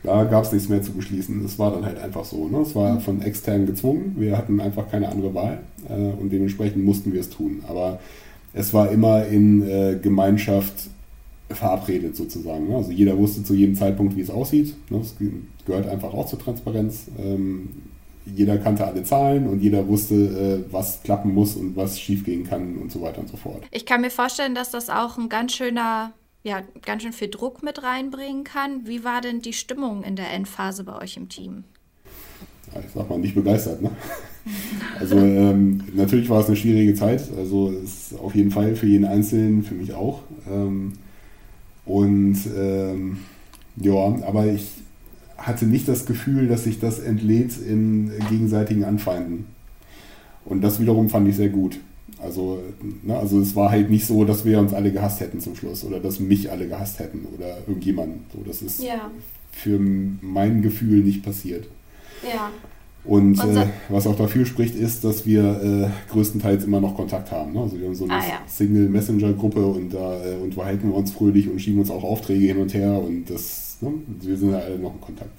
[0.03, 1.43] Da gab es nichts mehr zu beschließen.
[1.43, 2.47] Es war dann halt einfach so.
[2.47, 2.59] Ne?
[2.59, 4.15] Es war von extern gezwungen.
[4.17, 5.59] Wir hatten einfach keine andere Wahl
[5.89, 7.63] äh, und dementsprechend mussten wir es tun.
[7.67, 7.99] Aber
[8.53, 10.89] es war immer in äh, Gemeinschaft
[11.49, 12.69] verabredet sozusagen.
[12.69, 12.75] Ne?
[12.75, 14.75] Also jeder wusste zu jedem Zeitpunkt, wie es aussieht.
[14.89, 14.99] Ne?
[14.99, 15.15] Das
[15.65, 17.07] gehört einfach auch zur Transparenz.
[17.17, 17.69] Ähm,
[18.25, 20.15] jeder kannte alle Zahlen und jeder wusste,
[20.67, 23.63] äh, was klappen muss und was schiefgehen kann und so weiter und so fort.
[23.71, 27.63] Ich kann mir vorstellen, dass das auch ein ganz schöner ja, ganz schön viel Druck
[27.63, 28.87] mit reinbringen kann.
[28.87, 31.65] Wie war denn die Stimmung in der Endphase bei euch im Team?
[32.73, 33.81] Ja, ich sag mal, nicht begeistert.
[33.81, 33.91] Ne?
[34.99, 37.23] Also ähm, natürlich war es eine schwierige Zeit.
[37.37, 40.23] Also es ist auf jeden Fall für jeden Einzelnen, für mich auch.
[40.49, 40.93] Ähm,
[41.85, 43.19] und ähm,
[43.75, 44.71] ja, aber ich
[45.37, 49.45] hatte nicht das Gefühl, dass sich das entlädt in gegenseitigen Anfeinden.
[50.45, 51.79] Und das wiederum fand ich sehr gut.
[52.21, 52.61] Also,
[53.03, 55.83] ne, also es war halt nicht so, dass wir uns alle gehasst hätten zum Schluss
[55.83, 58.25] oder dass mich alle gehasst hätten oder irgendjemanden.
[58.33, 59.09] So, das ist ja.
[59.51, 61.67] für mein Gefühl nicht passiert.
[62.23, 62.51] Ja.
[63.05, 67.53] Und äh, was auch dafür spricht, ist, dass wir äh, größtenteils immer noch Kontakt haben.
[67.53, 67.61] Ne?
[67.61, 68.39] Also wir haben so eine ah, ja.
[68.45, 72.73] Single-Messenger-Gruppe und da äh, unterhalten wir uns fröhlich und schieben uns auch Aufträge hin und
[72.73, 73.93] her und das, ne?
[74.05, 75.31] wir sind ja alle noch in Kontakt.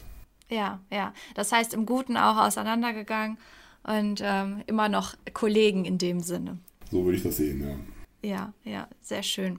[0.49, 1.12] Ja, ja.
[1.35, 3.37] Das heißt im Guten auch auseinandergegangen
[3.85, 6.59] und ähm, immer noch Kollegen in dem Sinne.
[6.90, 7.76] So würde ich das sehen, ja.
[8.22, 9.59] Ja, ja, sehr schön.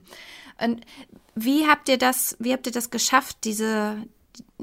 [0.62, 0.82] Und
[1.34, 3.96] wie habt ihr das, wie habt ihr das geschafft, diese,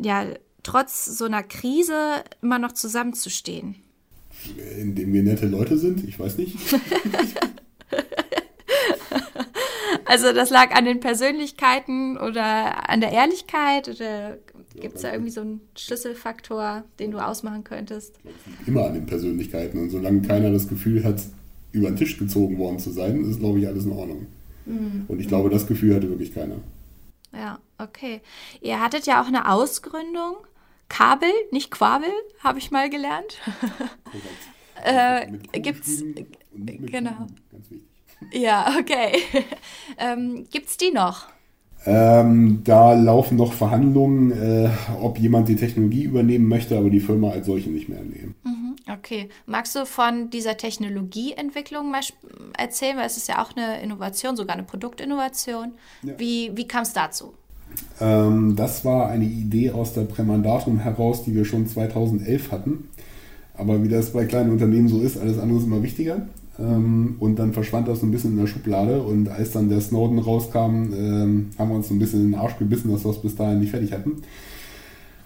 [0.02, 0.26] ja,
[0.64, 3.76] trotz so einer Krise immer noch zusammenzustehen?
[4.78, 6.56] Indem wir nette Leute sind, ich weiß nicht.
[10.06, 14.38] also das lag an den Persönlichkeiten oder an der Ehrlichkeit oder
[14.80, 18.20] Gibt es da irgendwie so einen Schlüsselfaktor, den du ausmachen könntest?
[18.66, 19.80] Immer an den Persönlichkeiten.
[19.80, 21.22] Und solange keiner das Gefühl hat,
[21.72, 24.28] über den Tisch gezogen worden zu sein, ist, glaube ich, alles in Ordnung.
[24.66, 25.06] Mhm.
[25.08, 26.56] Und ich glaube, das Gefühl hatte wirklich keiner.
[27.34, 28.22] Ja, okay.
[28.62, 30.36] Ihr hattet ja auch eine Ausgründung.
[30.88, 32.10] Kabel, nicht Quabel,
[32.44, 33.40] habe ich mal gelernt.
[34.84, 35.28] äh,
[35.60, 36.04] gibt's
[36.56, 37.28] genau.
[37.52, 37.88] Ganz wichtig.
[38.32, 39.20] Ja, okay.
[39.98, 41.28] ähm, gibt's die noch?
[41.86, 44.70] Ähm, da laufen noch Verhandlungen, äh,
[45.02, 48.36] ob jemand die Technologie übernehmen möchte, aber die Firma als solche nicht mehr nehmen.
[48.44, 48.59] Mhm,
[48.92, 49.30] okay.
[49.46, 52.02] Magst du von dieser Technologieentwicklung mal
[52.58, 52.98] erzählen?
[52.98, 55.74] Weil es ist ja auch eine Innovation, sogar eine Produktinnovation.
[56.04, 56.14] Ja.
[56.18, 57.34] Wie, wie kam es dazu?
[58.00, 62.90] Ähm, das war eine Idee aus der Prämandatum heraus, die wir schon 2011 hatten.
[63.56, 66.28] Aber wie das bei kleinen Unternehmen so ist, alles andere ist immer wichtiger.
[66.58, 69.02] Ähm, und dann verschwand das so ein bisschen in der Schublade.
[69.02, 72.40] Und als dann der Snowden rauskam, ähm, haben wir uns so ein bisschen in den
[72.40, 74.22] Arsch gebissen, dass wir es bis dahin nicht fertig hatten.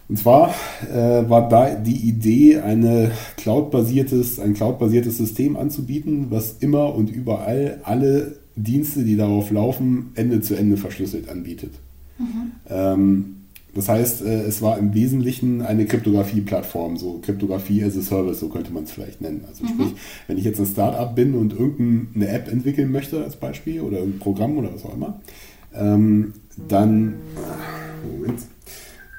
[0.10, 0.54] Und zwar
[0.92, 7.80] äh, war da die Idee, eine Cloud-basiertes, ein cloud-basiertes System anzubieten, was immer und überall
[7.84, 11.72] alle Dienste, die darauf laufen, Ende zu Ende verschlüsselt anbietet.
[12.20, 12.52] Mhm.
[12.70, 13.36] Ähm,
[13.76, 18.50] das heißt, äh, es war im Wesentlichen eine Kryptographie-Plattform, so Kryptographie as a Service, so
[18.50, 19.46] könnte man es vielleicht nennen.
[19.48, 19.70] Also mhm.
[19.70, 19.94] sprich,
[20.28, 24.20] wenn ich jetzt ein Startup bin und irgendeine App entwickeln möchte als Beispiel oder ein
[24.20, 25.20] Programm oder was auch immer,
[25.74, 26.34] ähm,
[26.70, 27.16] dann,
[28.12, 28.42] Moment,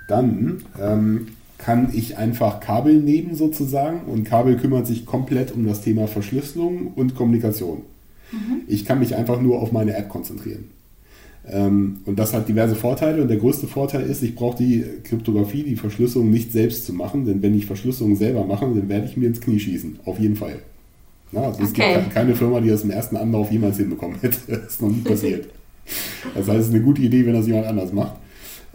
[0.09, 5.81] dann ähm, kann ich einfach Kabel nehmen sozusagen und Kabel kümmert sich komplett um das
[5.81, 7.83] Thema Verschlüsselung und Kommunikation.
[8.33, 8.63] Mhm.
[8.67, 10.71] Ich kann mich einfach nur auf meine App konzentrieren.
[11.51, 15.63] Ähm, und das hat diverse Vorteile und der größte Vorteil ist, ich brauche die Kryptographie,
[15.63, 19.17] die Verschlüsselung nicht selbst zu machen, denn wenn ich Verschlüsselung selber mache, dann werde ich
[19.17, 20.01] mir ins Knie schießen.
[20.05, 20.61] Auf jeden Fall.
[21.33, 21.95] Na, also okay.
[21.97, 24.39] Es gibt keine Firma, die das im ersten Anlauf jemals hinbekommen hätte.
[24.49, 25.49] Das ist noch nie passiert.
[26.35, 28.15] Das heißt, es ist eine gute Idee, wenn das jemand anders macht.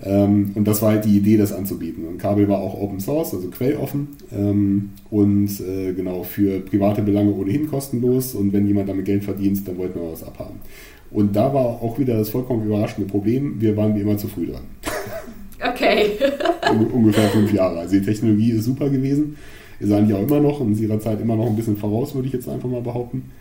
[0.04, 2.06] Ähm, und das war halt die Idee, das anzubieten.
[2.06, 7.34] Und Kabel war auch Open Source, also quelloffen ähm, und äh, genau für private Belange
[7.34, 8.36] ohnehin kostenlos.
[8.36, 10.56] Und wenn jemand damit Geld verdient, dann wollten wir was abhaben.
[11.12, 14.48] Und da war auch wieder das vollkommen überraschende Problem, wir waren wie immer zu früh
[14.48, 14.64] dran.
[15.60, 16.12] Okay.
[16.94, 17.80] Ungefähr fünf Jahre.
[17.80, 19.36] Also die Technologie ist super gewesen,
[19.80, 22.28] ist eigentlich auch immer noch und ist ihrer Zeit immer noch ein bisschen voraus, würde
[22.28, 23.32] ich jetzt einfach mal behaupten.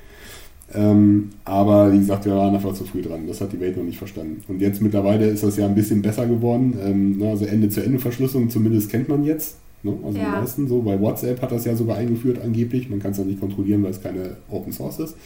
[0.74, 3.26] Ähm, aber wie gesagt, wir waren einfach zu früh dran.
[3.26, 4.42] Das hat die Welt noch nicht verstanden.
[4.48, 6.78] Und jetzt mittlerweile ist das ja ein bisschen besser geworden.
[6.82, 9.56] Ähm, ne, also Ende-zu-Ende-Verschlüsselung zumindest kennt man jetzt.
[9.82, 9.96] Ne?
[10.04, 10.24] Also ja.
[10.24, 10.82] die meisten so.
[10.82, 12.90] Bei WhatsApp hat das ja sogar eingeführt angeblich.
[12.90, 15.16] Man kann es ja nicht kontrollieren, weil es keine Open Source ist.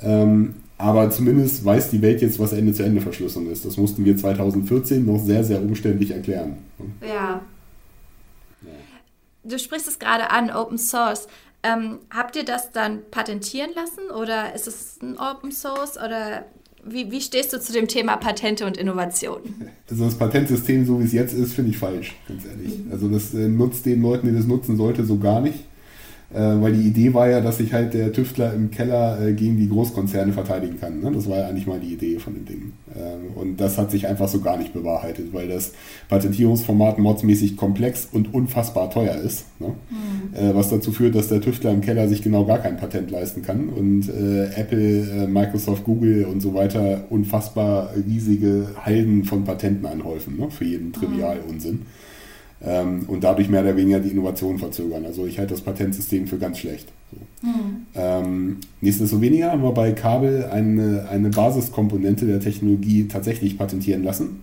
[0.00, 3.64] Ähm, aber zumindest weiß die Welt jetzt, was Ende-zu-Ende-Verschlüsselung ist.
[3.64, 6.56] Das mussten wir 2014 noch sehr, sehr umständlich erklären.
[6.78, 7.08] Ne?
[7.08, 7.42] Ja.
[9.46, 11.28] Du sprichst es gerade an, Open Source.
[11.64, 16.44] Ähm, habt ihr das dann patentieren lassen oder ist es ein Open Source oder
[16.84, 19.40] wie, wie stehst du zu dem Thema Patente und Innovation?
[19.90, 22.78] Also das Patentsystem, so wie es jetzt ist, finde ich falsch, ganz ehrlich.
[22.78, 22.90] Mhm.
[22.90, 25.66] Also das äh, nutzt den Leuten, die das nutzen sollte, so gar nicht.
[26.34, 29.56] Äh, weil die Idee war ja, dass sich halt der Tüftler im Keller äh, gegen
[29.56, 30.98] die Großkonzerne verteidigen kann.
[30.98, 31.12] Ne?
[31.12, 32.72] Das war ja eigentlich mal die Idee von den Dingen.
[32.92, 35.72] Ähm, und das hat sich einfach so gar nicht bewahrheitet, weil das
[36.08, 39.44] Patentierungsformat modsmäßig komplex und unfassbar teuer ist.
[39.60, 39.68] Ne?
[39.68, 40.36] Mhm.
[40.36, 43.42] Äh, was dazu führt, dass der Tüftler im Keller sich genau gar kein Patent leisten
[43.42, 50.50] kann und Apple, Microsoft, Google und so weiter unfassbar riesige Halden von Patenten anhäufen ne?
[50.50, 51.74] für jeden Trivialunsinn.
[51.74, 51.86] Mhm
[52.66, 55.04] ähm, und dadurch mehr oder weniger die Innovation verzögern.
[55.04, 56.88] Also ich halte das Patentsystem für ganz schlecht.
[57.12, 57.46] So.
[57.46, 57.86] Mhm.
[57.94, 64.40] Ähm, nichtsdestoweniger haben wir bei Kabel eine, eine Basiskomponente der Technologie tatsächlich patentieren lassen.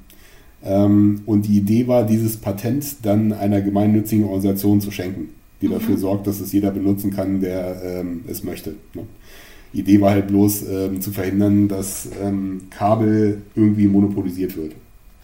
[0.64, 5.30] Ähm, und die Idee war, dieses Patent dann einer gemeinnützigen Organisation zu schenken,
[5.62, 5.74] die mhm.
[5.74, 8.76] dafür sorgt, dass es jeder benutzen kann, der ähm, es möchte.
[8.94, 9.04] Ne?
[9.74, 14.74] Die Idee war halt bloß ähm, zu verhindern, dass ähm, Kabel irgendwie monopolisiert wird.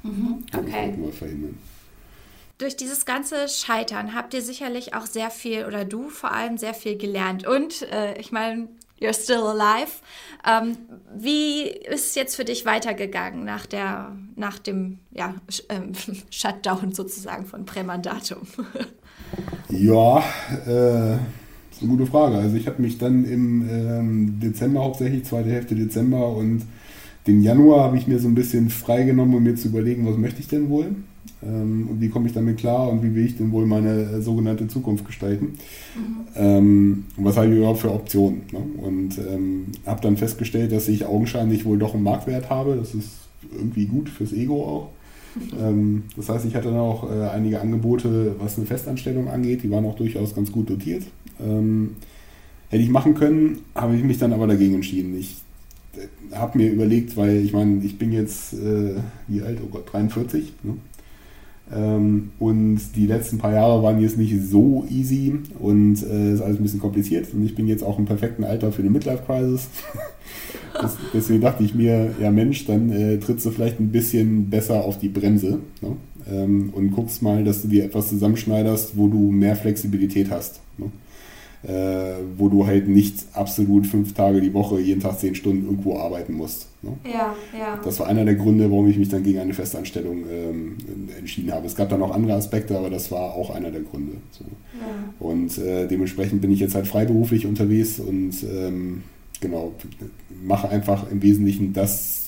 [0.04, 0.36] Mhm.
[0.52, 0.66] Okay.
[0.66, 1.56] Das wollten wir verhindern
[2.58, 6.74] durch dieses ganze Scheitern habt ihr sicherlich auch sehr viel, oder du vor allem sehr
[6.74, 7.46] viel gelernt.
[7.46, 8.68] Und äh, ich meine,
[9.00, 9.92] you're still alive.
[10.46, 10.78] Ähm,
[11.16, 15.36] wie ist es jetzt für dich weitergegangen nach, der, nach dem ja,
[15.70, 15.92] ähm,
[16.32, 18.40] Shutdown sozusagen von Prämandatum?
[19.70, 20.24] ja,
[20.66, 22.38] äh, ist eine gute Frage.
[22.38, 26.64] Also ich habe mich dann im ähm, Dezember hauptsächlich, zweite Hälfte Dezember und
[27.28, 30.40] den Januar habe ich mir so ein bisschen freigenommen, um mir zu überlegen, was möchte
[30.40, 30.96] ich denn wohl.
[31.44, 34.22] Ähm, und wie komme ich damit klar und wie will ich denn wohl meine äh,
[34.22, 35.58] sogenannte Zukunft gestalten?
[35.96, 36.18] Mhm.
[36.36, 38.42] Ähm, und was habe ich überhaupt für Optionen?
[38.52, 38.60] Ne?
[38.82, 42.76] Und ähm, habe dann festgestellt, dass ich augenscheinlich wohl doch einen Marktwert habe.
[42.76, 43.10] Das ist
[43.52, 44.90] irgendwie gut fürs Ego auch.
[45.62, 49.70] Ähm, das heißt, ich hatte dann auch äh, einige Angebote, was eine Festanstellung angeht, die
[49.70, 51.04] waren auch durchaus ganz gut dotiert.
[51.40, 51.98] Ähm,
[52.70, 55.16] hätte ich machen können, habe ich mich dann aber dagegen entschieden.
[55.16, 55.36] Ich
[55.96, 58.96] äh, habe mir überlegt, weil ich meine, ich bin jetzt, äh,
[59.28, 60.54] wie alt, oh Gott, 43.
[60.64, 60.78] Ne?
[61.74, 66.58] Ähm, und die letzten paar Jahre waren jetzt nicht so easy und äh, ist alles
[66.58, 67.34] ein bisschen kompliziert.
[67.34, 69.68] Und ich bin jetzt auch im perfekten Alter für eine Midlife-Crisis.
[71.14, 74.98] deswegen dachte ich mir, ja Mensch, dann äh, trittst du vielleicht ein bisschen besser auf
[75.00, 75.98] die Bremse ne?
[76.32, 80.62] ähm, und guckst mal, dass du dir etwas zusammenschneiderst, wo du mehr Flexibilität hast.
[80.78, 80.92] Ne?
[81.64, 85.98] Äh, wo du halt nicht absolut fünf Tage die Woche, jeden Tag zehn Stunden irgendwo
[85.98, 86.68] arbeiten musst.
[86.82, 86.94] Ne?
[87.06, 87.80] Ja, ja.
[87.84, 90.78] Das war einer der Gründe, warum ich mich dann gegen eine Festanstellung ähm,
[91.18, 91.66] entschieden habe.
[91.66, 94.14] Es gab dann noch andere Aspekte, aber das war auch einer der Gründe.
[94.32, 94.46] So.
[94.80, 95.28] Ja.
[95.28, 99.04] Und äh, dementsprechend bin ich jetzt halt freiberuflich unterwegs und ähm,
[99.42, 99.74] genau,
[100.44, 102.27] mache einfach im Wesentlichen das,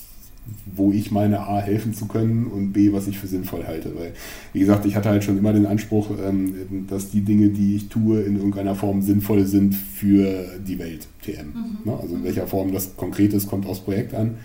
[0.66, 3.94] wo ich meine A helfen zu können und B, was ich für sinnvoll halte.
[3.96, 4.12] Weil,
[4.52, 7.88] wie gesagt, ich hatte halt schon immer den Anspruch, ähm, dass die Dinge, die ich
[7.88, 11.46] tue, in irgendeiner Form sinnvoll sind für die Welt, TM.
[11.46, 11.78] Mhm.
[11.84, 11.98] Ne?
[12.00, 14.38] Also in welcher Form das konkret ist, kommt aufs Projekt an.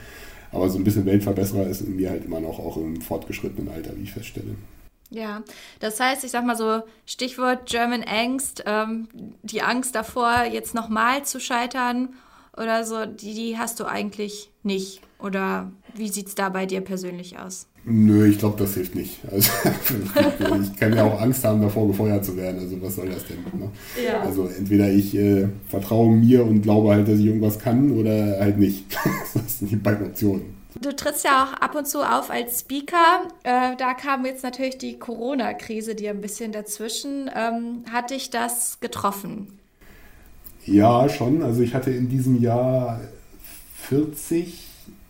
[0.51, 3.97] Aber so ein bisschen Weltverbesserer ist in mir halt immer noch auch im fortgeschrittenen Alter,
[3.97, 4.55] wie ich feststelle.
[5.09, 5.43] Ja,
[5.79, 9.07] das heißt, ich sag mal so, Stichwort German Angst, ähm,
[9.43, 12.09] die Angst davor, jetzt nochmal zu scheitern
[12.57, 15.01] oder so, die, die hast du eigentlich nicht.
[15.19, 17.67] Oder wie sieht es da bei dir persönlich aus?
[17.87, 19.19] Nö, ich glaube, das hilft nicht.
[19.31, 19.51] Also,
[20.63, 22.59] ich kann ja auch Angst haben, davor gefeuert zu werden.
[22.59, 23.37] Also was soll das denn?
[23.59, 23.69] Ne?
[24.03, 24.21] Ja.
[24.21, 28.57] Also entweder ich äh, vertraue mir und glaube halt, dass ich irgendwas kann oder halt
[28.57, 28.85] nicht.
[29.33, 30.55] das sind die beiden Optionen.
[30.81, 33.27] Du trittst ja auch ab und zu auf als Speaker.
[33.43, 37.29] Äh, da kam jetzt natürlich die Corona-Krise dir ein bisschen dazwischen.
[37.33, 39.59] Ähm, hat dich das getroffen?
[40.65, 41.41] Ja, schon.
[41.43, 42.99] Also ich hatte in diesem Jahr
[43.83, 44.65] 40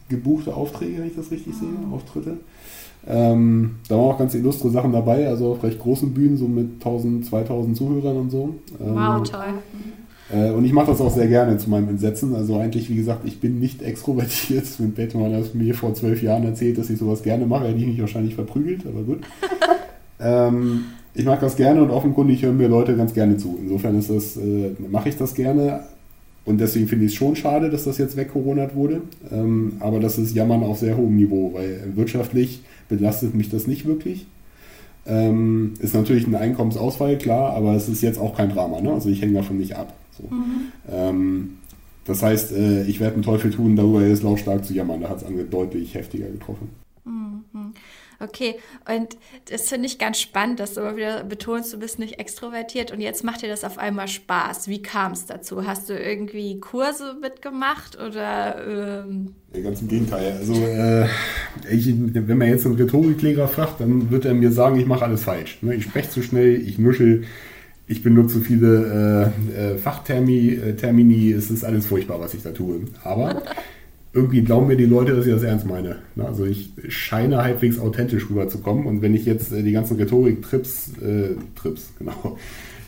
[0.09, 1.95] gebuchte Aufträge, wenn ich das richtig sehe, ah.
[1.95, 2.37] Auftritte.
[3.07, 6.73] Ähm, da waren auch ganz illustre Sachen dabei, also auf recht großen Bühnen, so mit
[6.75, 8.55] 1000, 2000 Zuhörern und so.
[8.79, 9.53] Ähm, wow, toll.
[10.33, 12.35] Äh, und ich mache das auch sehr gerne zu meinem Entsetzen.
[12.35, 14.65] Also eigentlich, wie gesagt, ich bin nicht extrovertiert.
[14.79, 17.87] Wenn Batman das mir vor zwölf Jahren erzählt, dass ich sowas gerne mache, hätte ich
[17.87, 19.19] mich wahrscheinlich verprügelt, aber gut.
[20.19, 20.85] ähm,
[21.15, 23.58] ich mag das gerne und offenkundig hören mir Leute ganz gerne zu.
[23.62, 25.82] Insofern ist das, äh, mache ich das gerne.
[26.43, 29.01] Und deswegen finde ich es schon schade, dass das jetzt wegkoronat wurde.
[29.32, 33.86] Ähm, aber das ist Jammern auf sehr hohem Niveau, weil wirtschaftlich belastet mich das nicht
[33.86, 34.28] wirklich.
[35.08, 38.82] Ähm, ist natürlich ein Einkommensausfall, klar, aber es ist jetzt auch kein Drama.
[38.82, 38.91] Ne?
[38.91, 39.93] Also ich hänge davon nicht ab.
[40.17, 40.23] So.
[40.23, 40.71] Mhm.
[40.91, 41.49] Ähm,
[42.06, 45.01] das heißt, äh, ich werde einen Teufel tun, darüber jetzt lautstark zu jammern.
[45.01, 46.69] Da hat es deutlich heftiger getroffen.
[47.06, 47.73] Mhm.
[48.19, 48.56] Okay,
[48.89, 49.17] und
[49.49, 53.01] das finde ich ganz spannend, dass du immer wieder betonst, du bist nicht extrovertiert und
[53.01, 54.67] jetzt macht dir das auf einmal Spaß.
[54.67, 55.65] Wie kam es dazu?
[55.65, 59.04] Hast du irgendwie Kurse mitgemacht oder?
[59.04, 60.34] Ähm ganz im Gegenteil.
[60.38, 61.06] Also, äh,
[61.71, 65.23] ich, wenn man jetzt einen Rhetoriklehrer fragt, dann wird er mir sagen, ich mache alles
[65.23, 65.60] falsch.
[65.62, 65.75] Ne?
[65.75, 67.23] Ich spreche zu schnell, ich nuschel,
[67.88, 72.82] ich benutze viele äh, äh, Fachtermini, äh, es ist alles furchtbar, was ich da tue.
[73.04, 73.43] Aber
[74.15, 75.97] irgendwie glauben mir die Leute, dass ich das ernst meine.
[76.17, 81.36] Also ich scheine halbwegs authentisch rüberzukommen und wenn ich jetzt äh, die ganzen Rhetorik-Trips, äh,
[81.56, 82.38] Trips, genau,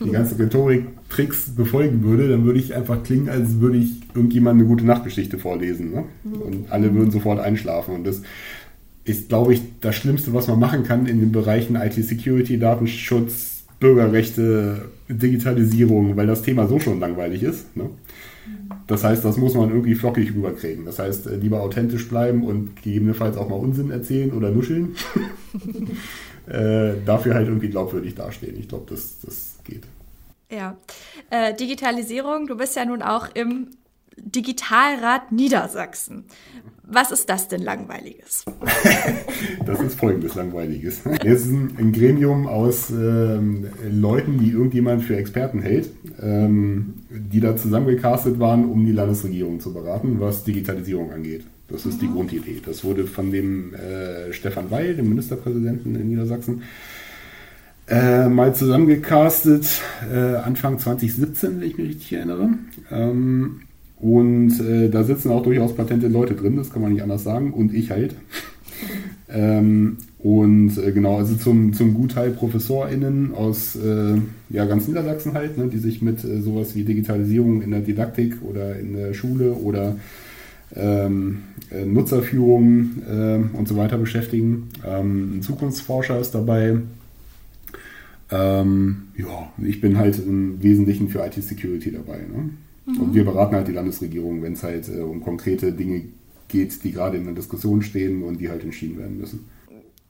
[0.02, 4.68] die ganzen Rhetorik-Tricks befolgen würde, dann würde ich einfach klingen, als würde ich irgendjemand eine
[4.68, 5.92] gute Nachtgeschichte vorlesen.
[5.92, 6.04] Ne?
[6.24, 7.94] Und alle würden sofort einschlafen.
[7.94, 8.22] Und das
[9.04, 14.88] ist, glaube ich, das Schlimmste, was man machen kann in den Bereichen IT-Security, Datenschutz, Bürgerrechte,
[15.08, 17.76] Digitalisierung, weil das Thema so schon langweilig ist.
[17.76, 17.90] Ne?
[18.86, 20.84] Das heißt, das muss man irgendwie flockig rüberkriegen.
[20.84, 24.96] Das heißt, äh, lieber authentisch bleiben und gegebenenfalls auch mal Unsinn erzählen oder nuscheln.
[26.46, 28.58] äh, dafür halt irgendwie glaubwürdig dastehen.
[28.58, 29.82] Ich glaube, das, das geht.
[30.50, 30.76] Ja.
[31.30, 33.68] Äh, Digitalisierung, du bist ja nun auch im
[34.16, 36.24] Digitalrat Niedersachsen.
[36.90, 38.46] Was ist das denn Langweiliges?
[39.66, 41.02] das ist folgendes Langweiliges.
[41.22, 47.40] Es ist ein, ein Gremium aus ähm, Leuten, die irgendjemand für Experten hält, ähm, die
[47.40, 51.44] da zusammengecastet waren, um die Landesregierung zu beraten, was Digitalisierung angeht.
[51.68, 52.06] Das ist mhm.
[52.06, 52.62] die Grundidee.
[52.64, 56.62] Das wurde von dem äh, Stefan Weil, dem Ministerpräsidenten in Niedersachsen,
[57.86, 59.66] äh, mal zusammengecastet,
[60.10, 62.50] äh, Anfang 2017, wenn ich mich richtig erinnere.
[62.90, 63.60] Ähm,
[64.00, 67.52] und äh, da sitzen auch durchaus patente Leute drin, das kann man nicht anders sagen.
[67.52, 68.14] Und ich halt.
[69.28, 74.14] ähm, und äh, genau, also zum, zum Gutteil ProfessorInnen aus äh,
[74.50, 78.36] ja, ganz Niedersachsen halt, ne, die sich mit äh, sowas wie Digitalisierung in der Didaktik
[78.42, 79.96] oder in der Schule oder
[80.76, 84.68] ähm, äh, Nutzerführung ähm, und so weiter beschäftigen.
[84.86, 86.78] Ähm, ein Zukunftsforscher ist dabei.
[88.30, 92.18] Ähm, ja, ich bin halt im Wesentlichen für IT-Security dabei.
[92.18, 92.50] Ne?
[92.88, 93.00] Mhm.
[93.00, 96.04] Und wir beraten halt die Landesregierung, wenn es halt äh, um konkrete Dinge
[96.48, 99.48] geht, die gerade in der Diskussion stehen und die halt entschieden werden müssen.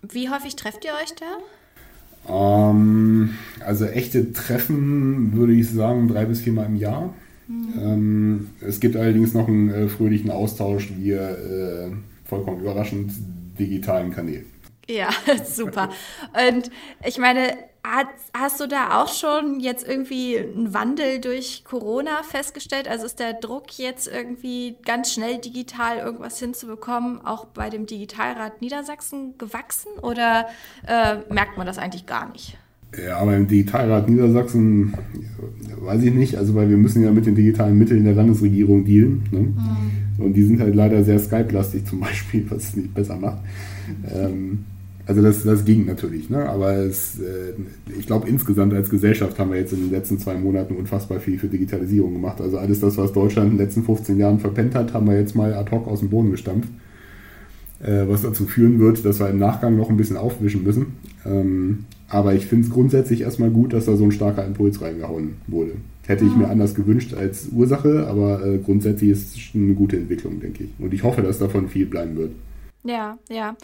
[0.09, 2.71] Wie häufig trefft ihr euch da?
[2.71, 7.15] Ähm, also echte Treffen würde ich sagen drei bis viermal im Jahr.
[7.49, 7.73] Mhm.
[7.81, 11.91] Ähm, es gibt allerdings noch einen äh, fröhlichen Austausch via äh,
[12.25, 13.13] vollkommen überraschend
[13.59, 14.47] digitalen Kanälen.
[14.89, 15.09] Ja,
[15.45, 15.91] super.
[16.49, 16.71] Und
[17.05, 17.55] ich meine,
[18.35, 22.89] hast du da auch schon jetzt irgendwie einen Wandel durch Corona festgestellt?
[22.89, 28.61] Also ist der Druck jetzt irgendwie ganz schnell digital irgendwas hinzubekommen, auch bei dem Digitalrat
[28.61, 30.47] Niedersachsen gewachsen oder
[30.87, 32.57] äh, merkt man das eigentlich gar nicht?
[33.07, 34.95] Ja, aber im Digitalrat Niedersachsen
[35.81, 39.25] weiß ich nicht, also weil wir müssen ja mit den digitalen Mitteln der Landesregierung dealen.
[39.31, 39.41] Ne?
[39.41, 40.25] Mhm.
[40.25, 43.39] Und die sind halt leider sehr Skype-lastig zum Beispiel, was es nicht besser macht.
[44.13, 44.65] Ähm,
[45.09, 46.47] also das, das ging natürlich, ne?
[46.47, 47.55] aber es, äh,
[47.99, 51.39] ich glaube insgesamt als Gesellschaft haben wir jetzt in den letzten zwei Monaten unfassbar viel
[51.39, 52.43] für Digitalisierung gemacht.
[52.43, 55.35] Also alles das, was Deutschland in den letzten 15 Jahren verpennt hat, haben wir jetzt
[55.35, 56.69] mal ad hoc aus dem Boden gestampft.
[57.81, 60.89] Äh, was dazu führen wird, dass wir im Nachgang noch ein bisschen aufwischen müssen.
[61.25, 65.37] Ähm, aber ich finde es grundsätzlich erstmal gut, dass da so ein starker Impuls reingehauen
[65.47, 65.73] wurde.
[66.07, 70.39] Hätte ich mir anders gewünscht als Ursache, aber äh, grundsätzlich ist es eine gute Entwicklung,
[70.39, 70.71] denke ich.
[70.79, 72.33] Und ich hoffe, dass davon viel bleiben wird.
[72.85, 73.57] Ja, ja.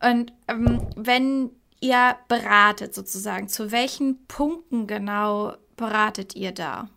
[0.00, 1.50] Und ähm, wenn
[1.80, 6.88] ihr beratet sozusagen, zu welchen Punkten genau beratet ihr da?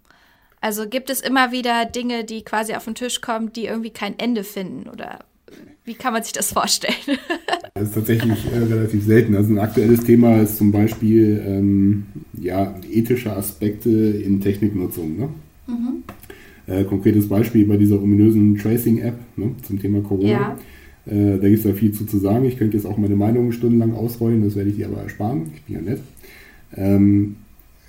[0.61, 4.17] Also gibt es immer wieder Dinge, die quasi auf den Tisch kommen, die irgendwie kein
[4.19, 5.19] Ende finden oder
[5.85, 6.93] wie kann man sich das vorstellen?
[7.73, 9.35] das ist tatsächlich äh, relativ selten.
[9.35, 12.05] Also ein aktuelles Thema ist zum Beispiel ähm,
[12.39, 15.17] ja, ethische Aspekte in Techniknutzung.
[15.17, 15.29] Ne?
[15.65, 16.03] Mhm.
[16.67, 20.29] Äh, konkretes Beispiel bei dieser ominösen Tracing-App ne, zum Thema Corona.
[20.29, 20.57] Ja.
[21.05, 22.45] Äh, da gibt es ja viel zu, zu sagen.
[22.45, 25.51] Ich könnte jetzt auch meine Meinung stundenlang ausrollen, das werde ich dir aber ersparen.
[25.55, 26.01] Ich bin ja nett.
[26.75, 27.35] Ähm,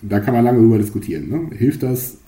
[0.03, 1.29] da kann man lange drüber diskutieren.
[1.29, 1.57] Ne?
[1.57, 2.19] Hilft das?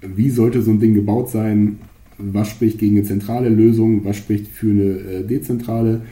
[0.00, 1.78] Wie sollte so ein Ding gebaut sein?
[2.18, 4.04] Was spricht gegen eine zentrale Lösung?
[4.04, 6.02] Was spricht für eine äh, dezentrale?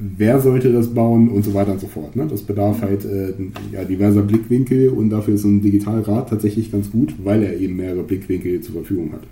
[0.00, 2.16] wer sollte das bauen und so weiter und so fort.
[2.16, 2.26] Ne?
[2.26, 3.34] Das bedarf halt äh,
[3.72, 7.76] ja, diverser Blickwinkel und dafür ist so ein Digitalrat tatsächlich ganz gut, weil er eben
[7.76, 9.22] mehrere Blickwinkel zur Verfügung hat.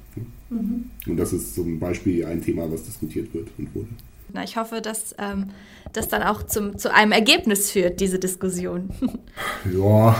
[0.51, 0.90] Mhm.
[1.07, 3.88] Und das ist zum Beispiel ein Thema, was diskutiert wird und wurde.
[4.32, 5.46] Na, ich hoffe, dass ähm,
[5.92, 8.90] das dann auch zum, zu einem Ergebnis führt, diese Diskussion.
[9.78, 10.16] ja,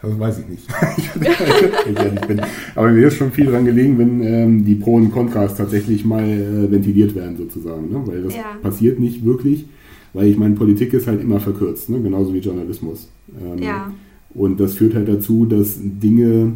[0.00, 0.68] das weiß ich nicht.
[2.14, 2.40] ich bin.
[2.76, 6.22] Aber mir ist schon viel dran gelegen, wenn ähm, die Pro und Kontras tatsächlich mal
[6.22, 7.90] äh, ventiliert werden, sozusagen.
[7.90, 8.02] Ne?
[8.06, 8.56] Weil das ja.
[8.62, 9.64] passiert nicht wirklich,
[10.12, 12.00] weil ich meine, Politik ist halt immer verkürzt, ne?
[12.00, 13.08] genauso wie Journalismus.
[13.42, 13.92] Ähm, ja.
[14.34, 16.52] Und das führt halt dazu, dass Dinge,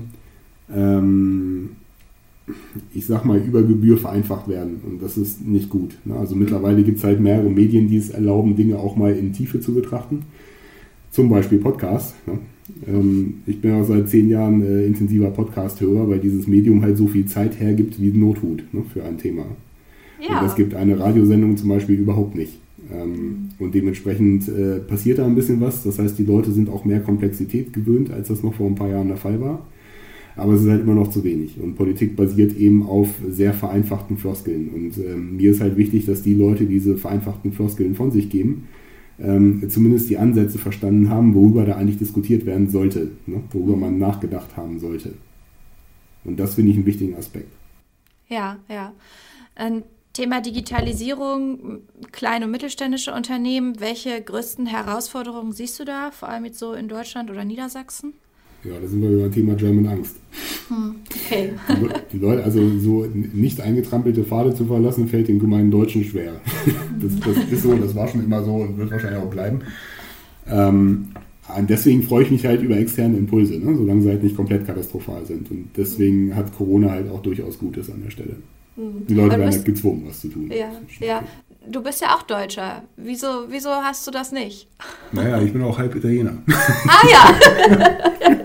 [0.72, 1.70] ähm,
[2.94, 4.80] ich sag mal, über Gebühr vereinfacht werden.
[4.86, 5.96] Und das ist nicht gut.
[6.04, 6.16] Ne?
[6.16, 9.60] Also mittlerweile gibt es halt mehrere Medien, die es erlauben, Dinge auch mal in Tiefe
[9.60, 10.22] zu betrachten.
[11.10, 12.14] Zum Beispiel Podcasts.
[12.26, 12.38] Ne?
[12.86, 17.06] Ähm, ich bin auch seit zehn Jahren äh, intensiver Podcast-Hörer, weil dieses Medium halt so
[17.06, 19.44] viel Zeit hergibt wie Nothut ne, für ein Thema.
[20.20, 20.38] Ja.
[20.38, 22.58] Und das gibt eine Radiosendung zum Beispiel überhaupt nicht.
[22.92, 25.82] Ähm, und dementsprechend äh, passiert da ein bisschen was.
[25.82, 28.88] Das heißt, die Leute sind auch mehr Komplexität gewöhnt, als das noch vor ein paar
[28.88, 29.66] Jahren der Fall war.
[30.36, 31.60] Aber es ist halt immer noch zu wenig.
[31.60, 34.68] Und Politik basiert eben auf sehr vereinfachten Floskeln.
[34.68, 38.68] Und ähm, mir ist halt wichtig, dass die Leute diese vereinfachten Floskeln von sich geben
[39.22, 43.42] ähm, zumindest die Ansätze verstanden haben, worüber da eigentlich diskutiert werden sollte, ne?
[43.50, 45.14] worüber man nachgedacht haben sollte.
[46.24, 47.52] Und das finde ich einen wichtigen Aspekt.
[48.28, 48.92] Ja, ja.
[49.54, 51.80] Ein Thema Digitalisierung,
[52.10, 53.80] kleine und mittelständische Unternehmen.
[53.80, 58.14] Welche größten Herausforderungen siehst du da, vor allem jetzt so in Deutschland oder Niedersachsen?
[58.64, 60.16] Ja, da sind wir über Thema German Angst.
[60.68, 61.50] Hm, okay.
[62.12, 66.40] Die Leute, also so nicht eingetrampelte Pfade zu verlassen, fällt den gemeinen Deutschen schwer.
[67.02, 69.62] Das, das ist so, das war schon immer so und wird wahrscheinlich auch bleiben.
[70.48, 71.08] Ähm,
[71.68, 73.76] deswegen freue ich mich halt über externe Impulse, ne?
[73.76, 75.50] solange sie halt nicht komplett katastrophal sind.
[75.50, 78.36] Und deswegen hat Corona halt auch durchaus Gutes an der Stelle.
[78.76, 79.06] Hm.
[79.08, 80.48] Die Leute werden halt gezwungen, was zu tun.
[80.50, 80.70] Ja,
[81.04, 81.24] ja.
[81.68, 82.82] Du bist ja auch Deutscher.
[82.96, 84.68] Wieso, wieso hast du das nicht?
[85.12, 86.38] Naja, ich bin auch halb Italiener.
[86.88, 87.38] Ah ja,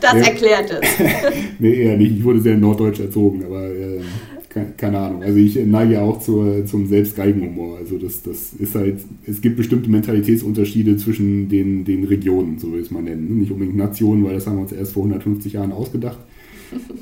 [0.00, 0.20] das ja.
[0.20, 0.88] erklärt es.
[1.58, 2.16] nee, eher nicht.
[2.16, 4.00] Ich wurde sehr norddeutsch erzogen, aber äh,
[4.48, 5.22] keine, keine, Ahnung.
[5.22, 7.78] Also ich neige auch zur, zum Selbstgeigenhumor.
[7.78, 12.80] Also das, das ist halt, es gibt bestimmte Mentalitätsunterschiede zwischen den, den Regionen, so will
[12.80, 13.38] ich es mal nennen.
[13.38, 16.18] Nicht unbedingt Nationen, weil das haben wir uns erst vor 150 Jahren ausgedacht.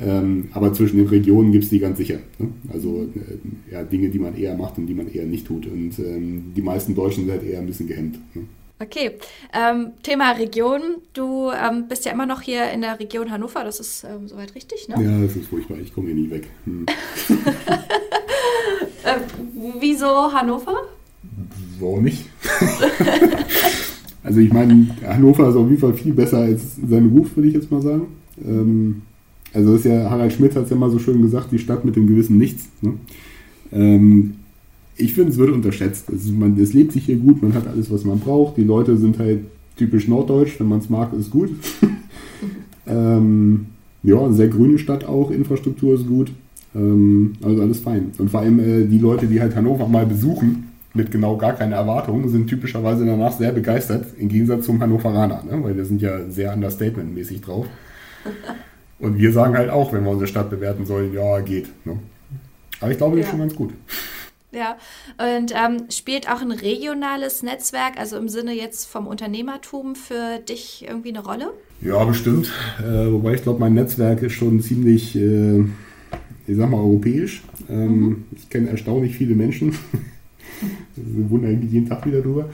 [0.01, 2.19] Ähm, aber zwischen den Regionen gibt es die ganz sicher.
[2.39, 2.49] Ne?
[2.73, 5.67] Also äh, ja, Dinge, die man eher macht und die man eher nicht tut.
[5.67, 8.19] Und ähm, die meisten Deutschen sind halt eher ein bisschen gehemmt.
[8.35, 8.45] Ne?
[8.83, 9.13] Okay,
[9.53, 10.97] ähm, Thema Region.
[11.13, 14.57] Du ähm, bist ja immer noch hier in der Region Hannover, das ist ähm, soweit
[14.57, 14.97] richtig, ne?
[15.01, 16.49] Ja, das ist furchtbar, ich komme hier nie weg.
[16.65, 16.87] Hm.
[19.05, 19.21] äh,
[19.79, 20.75] wieso Hannover?
[21.79, 22.27] Warum nicht?
[24.25, 27.55] also ich meine, Hannover ist auf jeden Fall viel besser als sein Ruf, würde ich
[27.55, 28.09] jetzt mal sagen.
[28.45, 29.03] Ähm,
[29.53, 31.97] also ist ja, Harald Schmidt hat es ja mal so schön gesagt, die Stadt mit
[31.97, 32.69] dem gewissen Nichts.
[32.81, 32.95] Ne?
[33.73, 34.35] Ähm,
[34.97, 36.09] ich finde, es wird unterschätzt.
[36.11, 38.57] Es, man, es lebt sich hier gut, man hat alles, was man braucht.
[38.57, 39.41] Die Leute sind halt
[39.77, 41.51] typisch norddeutsch, wenn man es mag, ist gut.
[42.87, 43.67] ähm,
[44.03, 46.33] ja, sehr grüne Stadt auch, Infrastruktur ist gut.
[46.75, 48.13] Ähm, also alles fein.
[48.19, 51.73] Und vor allem äh, die Leute, die halt Hannover mal besuchen, mit genau gar keinen
[51.73, 55.63] Erwartungen, sind typischerweise danach sehr begeistert, im Gegensatz zum Hannoveraner, ne?
[55.63, 57.67] weil wir sind ja sehr understatement-mäßig drauf.
[59.03, 61.67] Und wir sagen halt auch, wenn wir unsere Stadt bewerten sollen, ja, geht.
[61.85, 61.99] Ne?
[62.81, 63.27] Aber ich glaube, das ja.
[63.27, 63.73] ist schon ganz gut.
[64.53, 64.77] Ja,
[65.19, 70.87] und ähm, spielt auch ein regionales Netzwerk, also im Sinne jetzt vom Unternehmertum, für dich
[70.87, 71.51] irgendwie eine Rolle?
[71.81, 72.53] Ja, bestimmt.
[72.79, 75.61] Äh, wobei ich glaube, mein Netzwerk ist schon ziemlich, äh,
[76.47, 77.43] ich sag mal, europäisch.
[77.69, 78.25] Ähm, mhm.
[78.37, 79.77] Ich kenne erstaunlich viele Menschen.
[80.95, 82.51] Wir wundern eigentlich jeden Tag wieder drüber.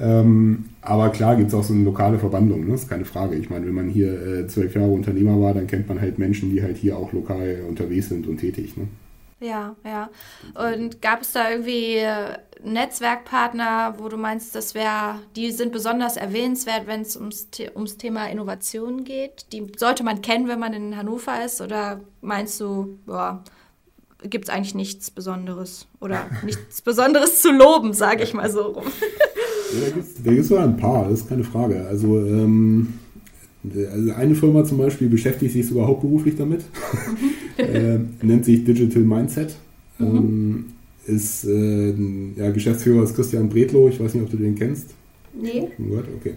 [0.00, 2.72] Ähm, aber klar gibt es auch so eine lokale Verbandlung, ne?
[2.72, 3.36] das ist keine Frage.
[3.36, 6.50] Ich meine, wenn man hier äh, zwölf Jahre Unternehmer war, dann kennt man halt Menschen,
[6.50, 8.76] die halt hier auch lokal unterwegs sind und tätig.
[8.76, 8.88] Ne?
[9.40, 10.10] Ja, ja.
[10.54, 12.02] Und gab es da irgendwie
[12.62, 18.28] Netzwerkpartner, wo du meinst, das wäre, die sind besonders erwähnenswert, wenn es ums, ums Thema
[18.28, 19.46] Innovation geht?
[19.52, 21.60] Die sollte man kennen, wenn man in Hannover ist?
[21.60, 23.42] Oder meinst du, boah,
[24.22, 28.86] gibt es eigentlich nichts Besonderes oder nichts Besonderes zu loben, sage ich mal so rum.
[29.72, 29.88] Ja,
[30.24, 31.86] da gibt es sogar ein paar, das ist keine Frage.
[31.86, 32.94] Also, ähm,
[33.92, 36.64] also eine Firma zum Beispiel beschäftigt sich sogar hauptberuflich damit,
[37.56, 39.56] äh, nennt sich Digital Mindset.
[39.98, 40.06] Mhm.
[40.06, 40.64] Ähm,
[41.06, 41.94] ist, äh,
[42.36, 44.90] ja, Geschäftsführer ist Christian Bredlow, ich weiß nicht, ob du den kennst.
[45.34, 45.68] Nee.
[45.76, 46.34] Gut, okay.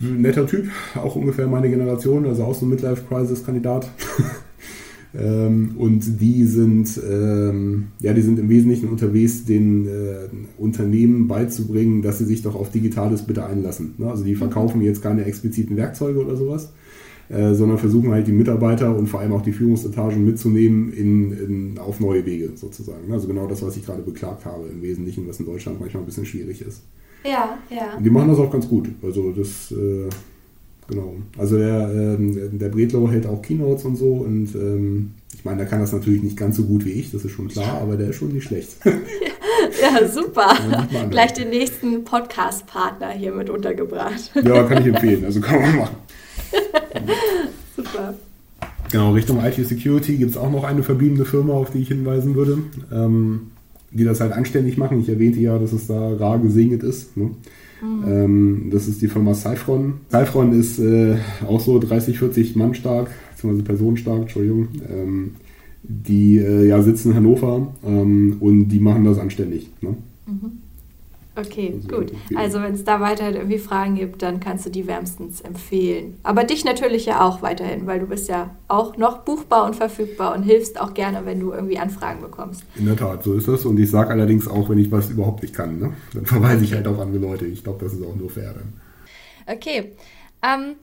[0.00, 3.90] Netter Typ, auch ungefähr meine Generation, also auch so ein Midlife-Crisis-Kandidat.
[5.12, 12.00] Ähm, und die sind, ähm, ja, die sind im Wesentlichen unterwegs, den äh, Unternehmen beizubringen,
[12.02, 13.94] dass sie sich doch auf Digitales bitte einlassen.
[13.98, 14.08] Ne?
[14.08, 16.72] Also die verkaufen jetzt keine expliziten Werkzeuge oder sowas,
[17.28, 21.78] äh, sondern versuchen halt die Mitarbeiter und vor allem auch die Führungsetagen mitzunehmen in, in,
[21.78, 23.12] auf neue Wege sozusagen.
[23.12, 26.06] Also genau das, was ich gerade beklagt habe im Wesentlichen, was in Deutschland manchmal ein
[26.06, 26.82] bisschen schwierig ist.
[27.24, 27.96] Ja, ja.
[27.96, 28.88] Und die machen das auch ganz gut.
[29.02, 30.08] Also das, äh,
[30.90, 31.14] genau.
[31.38, 35.66] Also der, ähm, der Bredlow hält auch Keynotes und so und ähm, ich meine, der
[35.66, 38.08] kann das natürlich nicht ganz so gut wie ich, das ist schon klar, aber der
[38.08, 38.76] ist schon nicht schlecht.
[38.84, 40.54] ja, super.
[41.08, 44.32] Gleich den nächsten Podcast-Partner hier mit untergebracht.
[44.34, 45.24] ja, kann ich empfehlen.
[45.24, 45.96] Also kann man machen.
[47.76, 48.14] super.
[48.90, 52.34] Genau, Richtung IT Security gibt es auch noch eine verbliebene Firma, auf die ich hinweisen
[52.34, 52.58] würde.
[52.92, 53.52] Ähm,
[53.92, 55.00] die das halt anständig machen.
[55.00, 57.16] Ich erwähnte ja, dass es da rar gesegnet ist.
[57.16, 57.30] Ne?
[57.82, 59.94] Ähm, das ist die Firma Cyphron.
[60.10, 61.16] Cyphron ist äh,
[61.46, 64.68] auch so 30, 40 Mann stark, beziehungsweise Personen stark, Entschuldigung.
[64.88, 65.30] Ähm,
[65.82, 69.70] die äh, ja sitzen in Hannover ähm, und die machen das anständig.
[69.80, 69.96] Ne?
[70.26, 70.52] Mhm.
[71.40, 72.12] Okay, also, gut.
[72.34, 76.18] Also wenn es da weiterhin irgendwie Fragen gibt, dann kannst du die wärmstens empfehlen.
[76.22, 80.34] Aber dich natürlich ja auch weiterhin, weil du bist ja auch noch buchbar und verfügbar
[80.34, 82.64] und hilfst auch gerne, wenn du irgendwie Anfragen bekommst.
[82.76, 83.64] In der Tat, so ist das.
[83.64, 85.78] Und ich sage allerdings auch, wenn ich was überhaupt nicht kann.
[85.78, 85.92] Ne?
[86.14, 87.46] Dann verweise ich halt auf andere Leute.
[87.46, 89.56] Ich glaube, das ist auch nur fair dann.
[89.56, 89.92] Okay.
[90.42, 90.76] Ähm,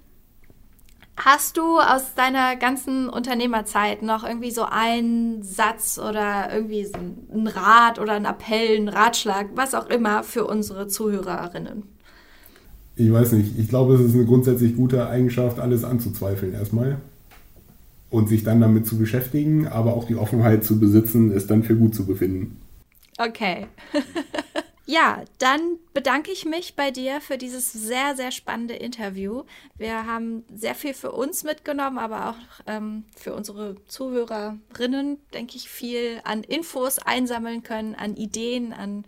[1.18, 7.98] Hast du aus deiner ganzen Unternehmerzeit noch irgendwie so einen Satz oder irgendwie einen Rat
[7.98, 11.84] oder einen Appell, einen Ratschlag, was auch immer für unsere Zuhörerinnen?
[12.96, 13.58] Ich weiß nicht.
[13.58, 16.98] Ich glaube, es ist eine grundsätzlich gute Eigenschaft, alles anzuzweifeln erstmal
[18.12, 21.76] und sich dann damit zu beschäftigen, aber auch die Offenheit zu besitzen, es dann für
[21.76, 22.58] gut zu befinden.
[23.18, 23.66] Okay.
[24.90, 29.44] Ja, dann bedanke ich mich bei dir für dieses sehr, sehr spannende Interview.
[29.78, 35.68] Wir haben sehr viel für uns mitgenommen, aber auch ähm, für unsere Zuhörerinnen, denke ich,
[35.68, 39.04] viel an Infos einsammeln können, an Ideen, an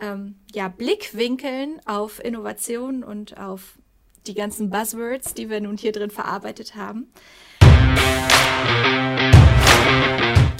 [0.00, 3.78] ähm, ja, Blickwinkeln auf Innovation und auf
[4.26, 7.06] die ganzen Buzzwords, die wir nun hier drin verarbeitet haben.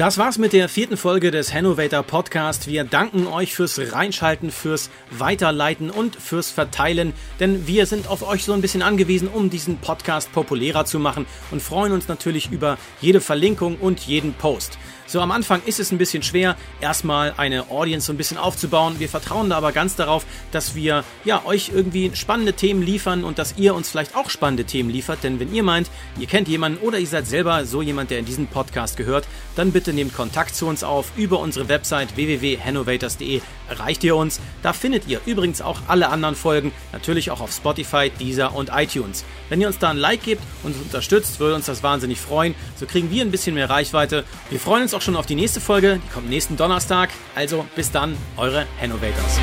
[0.01, 2.66] Das war's mit der vierten Folge des Hannovator Podcast.
[2.68, 8.44] Wir danken euch fürs Reinschalten, fürs Weiterleiten und fürs Verteilen, denn wir sind auf euch
[8.44, 12.78] so ein bisschen angewiesen, um diesen Podcast populärer zu machen und freuen uns natürlich über
[13.03, 14.78] jede Verlinkung und jeden Post.
[15.11, 19.00] So am Anfang ist es ein bisschen schwer, erstmal eine Audience so ein bisschen aufzubauen.
[19.00, 23.36] Wir vertrauen da aber ganz darauf, dass wir ja euch irgendwie spannende Themen liefern und
[23.40, 25.24] dass ihr uns vielleicht auch spannende Themen liefert.
[25.24, 28.24] Denn wenn ihr meint, ihr kennt jemanden oder ihr seid selber so jemand, der in
[28.24, 33.40] diesen Podcast gehört, dann bitte nehmt Kontakt zu uns auf über unsere Website www.hannovators.de
[33.70, 34.40] erreicht ihr uns.
[34.62, 39.24] Da findet ihr übrigens auch alle anderen Folgen, natürlich auch auf Spotify, Deezer und iTunes.
[39.48, 42.54] Wenn ihr uns da ein Like gebt und uns unterstützt, würde uns das wahnsinnig freuen.
[42.76, 44.24] So kriegen wir ein bisschen mehr Reichweite.
[44.50, 47.10] Wir freuen uns auch schon auf die nächste Folge, die kommt nächsten Donnerstag.
[47.34, 49.38] Also bis dann, eure Hannovators.